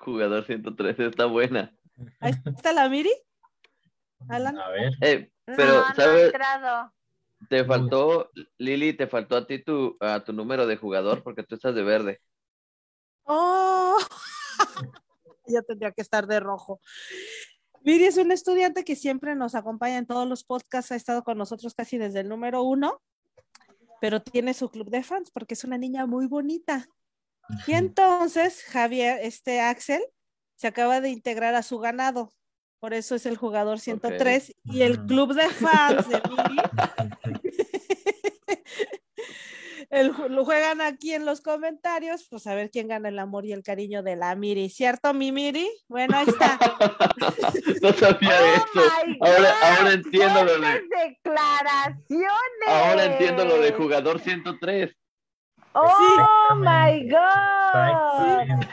[0.00, 1.76] Jugador 113 está buena.
[2.20, 3.12] Ahí está la Miri.
[4.28, 4.38] A
[4.70, 4.92] ver.
[5.02, 6.32] Eh, pero, ¿sabes?
[7.48, 11.54] te faltó, Lili, te faltó a ti tu, a tu número de jugador porque tú
[11.54, 12.20] estás de verde.
[13.24, 13.98] Oh,
[15.46, 16.80] ya tendría que estar de rojo.
[17.82, 21.38] Miri es un estudiante que siempre nos acompaña en todos los podcasts, ha estado con
[21.38, 23.00] nosotros casi desde el número uno,
[24.00, 26.88] pero tiene su club de fans porque es una niña muy bonita.
[27.68, 30.02] Y entonces Javier, este Axel,
[30.56, 32.32] se acaba de integrar a su ganado.
[32.80, 36.20] Por eso es el jugador 103 y el club de fans de
[39.90, 40.28] Miri.
[40.28, 43.62] lo juegan aquí en los comentarios, pues a ver quién gana el amor y el
[43.62, 45.70] cariño de la Miri, ¿cierto, mi Miri?
[45.88, 46.58] Bueno, ahí está.
[47.82, 48.82] no sabía oh eso.
[49.20, 50.82] Ahora, ahora entiendo lo de.
[51.06, 52.68] Declaraciones.
[52.68, 54.94] Ahora entiendo lo de jugador 103.
[55.78, 58.66] ¡Oh, my God!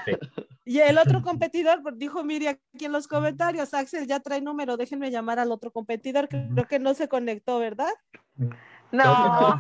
[0.66, 5.12] Y el otro competidor, dijo Miri aquí en los comentarios, Axel ya trae número, déjenme
[5.12, 7.92] llamar al otro competidor, creo que no se conectó, ¿verdad?
[8.92, 9.60] No.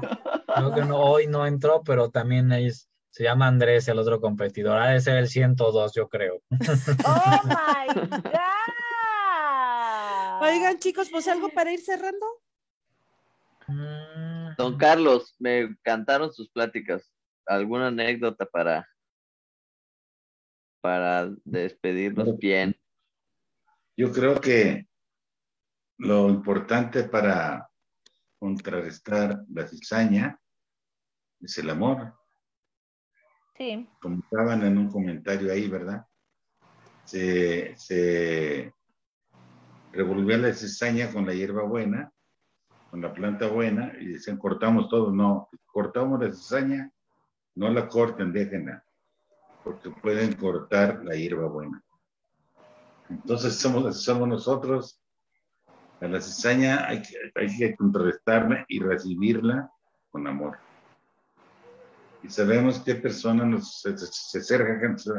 [0.55, 4.77] Creo que no, hoy no entró, pero también es, se llama Andrés, el otro competidor,
[4.77, 6.41] ha de ser el 102, yo creo.
[7.05, 8.33] ¡Oh, my God!
[10.41, 12.25] Oigan, chicos, pues algo para ir cerrando.
[13.67, 14.55] Mm.
[14.57, 17.11] Don Carlos, me encantaron sus pláticas.
[17.45, 18.87] ¿Alguna anécdota para,
[20.83, 22.77] para despedirnos bien?
[23.95, 24.85] Yo creo que
[25.97, 27.69] lo importante para
[28.37, 30.37] contrarrestar la cizaña
[31.39, 32.13] es el amor.
[33.57, 33.87] Sí.
[34.01, 36.05] Como estaban en un comentario ahí, ¿verdad?
[37.05, 38.73] Se, se
[39.93, 42.11] revolvía la cizaña con la hierba buena,
[42.89, 45.13] con la planta buena, y decían, cortamos todo.
[45.13, 46.91] No, cortamos la cizaña,
[47.55, 48.83] no la corten, déjenla,
[49.63, 51.83] porque pueden cortar la hierba buena.
[53.09, 54.99] Entonces somos, somos nosotros.
[56.01, 59.71] A la cizaña hay que, hay que contrarrestarla y recibirla
[60.11, 60.57] con amor.
[62.21, 65.11] Y sabemos qué personas nos, se, se, acercan, se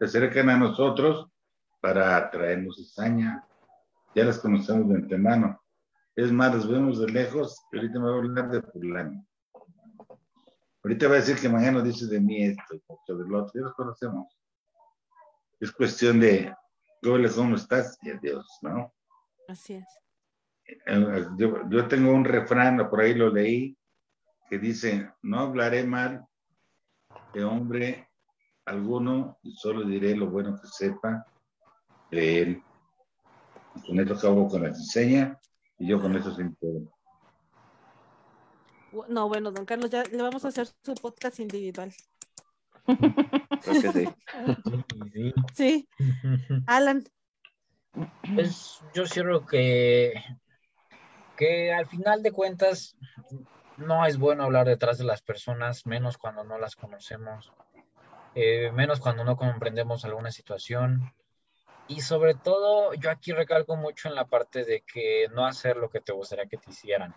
[0.00, 1.28] acercan a nosotros
[1.80, 3.46] para traernos cizaña,
[4.14, 5.60] ya las conocemos de antemano.
[6.16, 9.26] Es más, las vemos de lejos y ahorita me voy a hablar de fulano.
[10.88, 13.74] Ahorita va a decir que mañana dice de mí esto y del otro, ya los
[13.74, 14.26] conocemos.
[15.60, 16.54] Es cuestión de,
[17.02, 17.98] ¿cómo estás?
[18.00, 18.90] Y adiós, ¿no?
[19.48, 19.84] Así es.
[20.64, 23.76] Eh, yo, yo tengo un refrán, por ahí lo leí,
[24.48, 26.26] que dice, no hablaré mal
[27.34, 28.08] de hombre
[28.64, 31.26] alguno y solo diré lo bueno que sepa
[32.10, 32.62] de él
[33.86, 35.38] con esto acabo con la diseña
[35.78, 36.97] y yo con eso sin todo.
[39.08, 41.92] No, bueno, don Carlos, ya le vamos a hacer su podcast individual.
[43.62, 44.08] Creo que sí.
[45.54, 45.88] Sí.
[46.66, 47.04] Alan.
[48.34, 50.14] Pues yo cierro que,
[51.36, 52.96] que al final de cuentas
[53.76, 57.52] no es bueno hablar detrás de las personas, menos cuando no las conocemos,
[58.34, 61.12] eh, menos cuando no comprendemos alguna situación.
[61.88, 65.88] Y sobre todo, yo aquí recalco mucho en la parte de que no hacer lo
[65.88, 67.14] que te gustaría que te hicieran.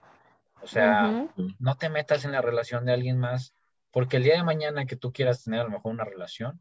[0.62, 1.28] O sea,
[1.60, 3.54] no te metas en la relación de alguien más,
[3.92, 6.60] porque el día de mañana que tú quieras tener a lo mejor una relación,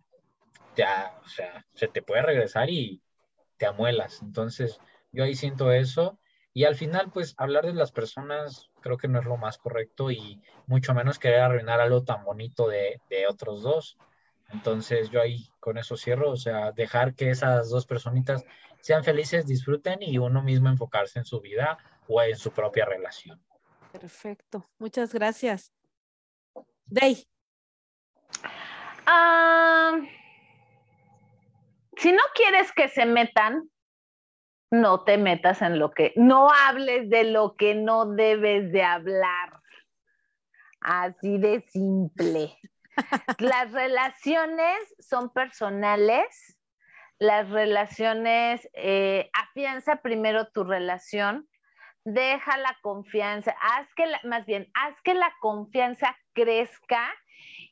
[0.76, 3.02] ya, o sea, se te puede regresar y
[3.56, 4.22] te amuelas.
[4.22, 4.80] Entonces,
[5.12, 6.18] yo ahí siento eso.
[6.52, 10.10] Y al final, pues, hablar de las personas creo que no es lo más correcto
[10.10, 13.98] y mucho menos querer arruinar algo tan bonito de, de otros dos.
[14.52, 18.44] Entonces yo ahí con eso cierro, o sea, dejar que esas dos personitas
[18.80, 21.78] sean felices, disfruten y uno mismo enfocarse en su vida
[22.08, 23.40] o en su propia relación.
[23.92, 25.72] Perfecto, muchas gracias.
[26.86, 27.26] Day.
[29.06, 29.98] Ah,
[31.96, 33.68] si no quieres que se metan,
[34.70, 39.60] no te metas en lo que, no hables de lo que no debes de hablar.
[40.80, 42.56] Así de simple.
[43.38, 46.58] Las relaciones son personales,
[47.18, 51.48] las relaciones, eh, afianza primero tu relación,
[52.04, 57.12] deja la confianza, haz que, más bien, haz que la confianza crezca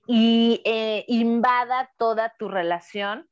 [0.07, 3.29] y eh, invada toda tu relación.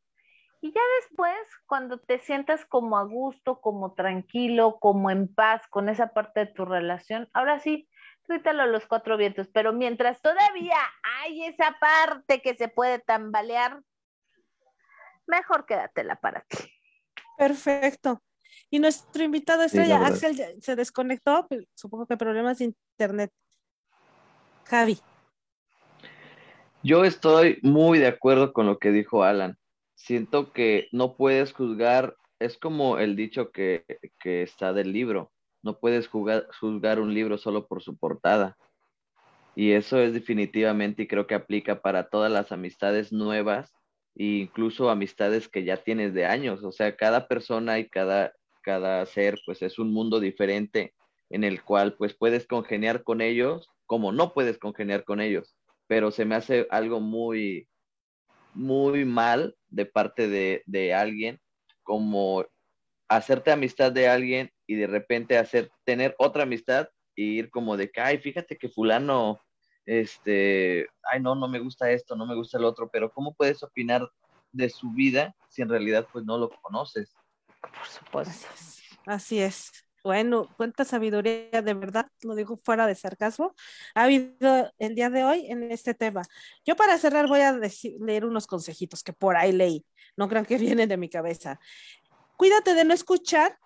[0.60, 1.36] Y ya después,
[1.66, 6.46] cuando te sientas como a gusto, como tranquilo, como en paz con esa parte de
[6.46, 7.88] tu relación, ahora sí,
[8.26, 10.78] grítalo a los cuatro vientos, pero mientras todavía
[11.22, 13.80] hay esa parte que se puede tambalear,
[15.26, 16.58] mejor quédatela para ti.
[17.36, 18.22] Perfecto.
[18.70, 23.30] Y nuestro invitado estrella, Axel, se desconectó, supongo que problemas de internet.
[24.64, 24.98] Javi.
[26.82, 29.56] Yo estoy muy de acuerdo con lo que dijo Alan.
[29.94, 33.84] Siento que no puedes juzgar, es como el dicho que,
[34.20, 35.32] que está del libro,
[35.66, 38.56] no puedes juzgar un libro solo por su portada.
[39.56, 43.72] Y eso es definitivamente y creo que aplica para todas las amistades nuevas
[44.14, 46.62] e incluso amistades que ya tienes de años.
[46.62, 48.32] O sea, cada persona y cada,
[48.66, 50.92] cada ser pues es un mundo diferente
[51.30, 55.56] en el cual pues puedes congeniar con ellos como no puedes congeniar con ellos.
[55.86, 57.68] Pero se me hace algo muy,
[58.54, 61.40] muy mal de parte de, de alguien
[61.84, 62.44] como
[63.08, 67.88] hacerte amistad de alguien y de repente hacer, tener otra amistad y ir como de
[67.88, 69.40] que, ay, fíjate que fulano,
[69.84, 73.62] este, ay, no, no me gusta esto, no me gusta el otro, pero ¿cómo puedes
[73.62, 74.10] opinar
[74.50, 77.14] de su vida si en realidad pues no lo conoces?
[77.72, 78.46] Por supuesto.
[79.06, 79.72] Así es.
[80.02, 83.56] Bueno, cuánta sabiduría de verdad, lo digo fuera de sarcasmo,
[83.92, 86.22] ha habido el día de hoy en este tema.
[86.64, 89.84] Yo para cerrar voy a decir, leer unos consejitos que por ahí leí,
[90.16, 91.58] no crean que vienen de mi cabeza.
[92.36, 93.58] Cuídate de no escuchar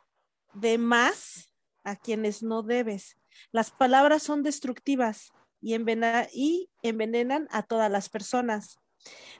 [0.54, 1.52] de más
[1.84, 3.18] a quienes no debes.
[3.52, 8.78] Las palabras son destructivas y, envenenan a todas las personas.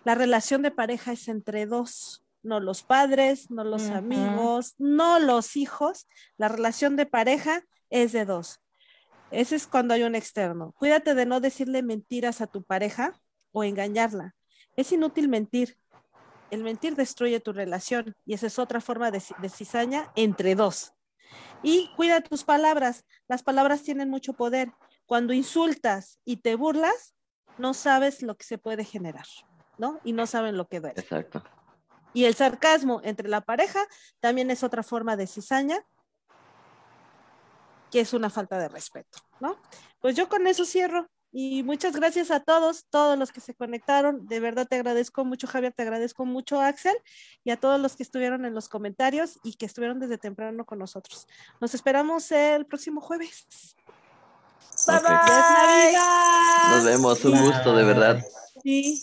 [0.05, 2.25] La relación de pareja es entre dos.
[2.43, 6.07] No los padres, no los amigos, no los hijos.
[6.37, 8.61] La relación de pareja es de dos.
[9.31, 10.73] Ese es cuando hay un externo.
[10.79, 13.21] Cuídate de no decirle mentiras a tu pareja
[13.53, 14.35] o engañarla.
[14.77, 15.77] Es inútil mentir.
[16.51, 20.95] El mentir destruye tu relación y esa es otra forma de, de cizaña entre dos.
[21.63, 23.05] Y cuida tus palabras.
[23.29, 24.73] Las palabras tienen mucho poder.
[25.07, 27.15] Cuando insultas y te burlas,
[27.59, 29.27] no sabes lo que se puede generar,
[29.79, 30.01] ¿no?
[30.03, 31.01] Y no saben lo que duele.
[31.01, 31.45] Exacto.
[32.13, 33.81] Y el sarcasmo entre la pareja
[34.21, 35.79] también es otra forma de cizaña,
[37.91, 39.57] que es una falta de respeto, ¿no?
[40.01, 41.09] Pues yo con eso cierro.
[41.33, 44.27] Y muchas gracias a todos, todos los que se conectaron.
[44.27, 46.97] De verdad te agradezco mucho, Javier, te agradezco mucho, Axel,
[47.45, 50.81] y a todos los que estuvieron en los comentarios y que estuvieron desde temprano con
[50.81, 51.29] nosotros.
[51.61, 53.77] Nos esperamos el próximo jueves.
[54.89, 55.11] Bye bye.
[55.13, 56.71] Navidad.
[56.71, 58.25] Nos vemos, un gusto, de verdad.
[58.65, 58.99] Sí.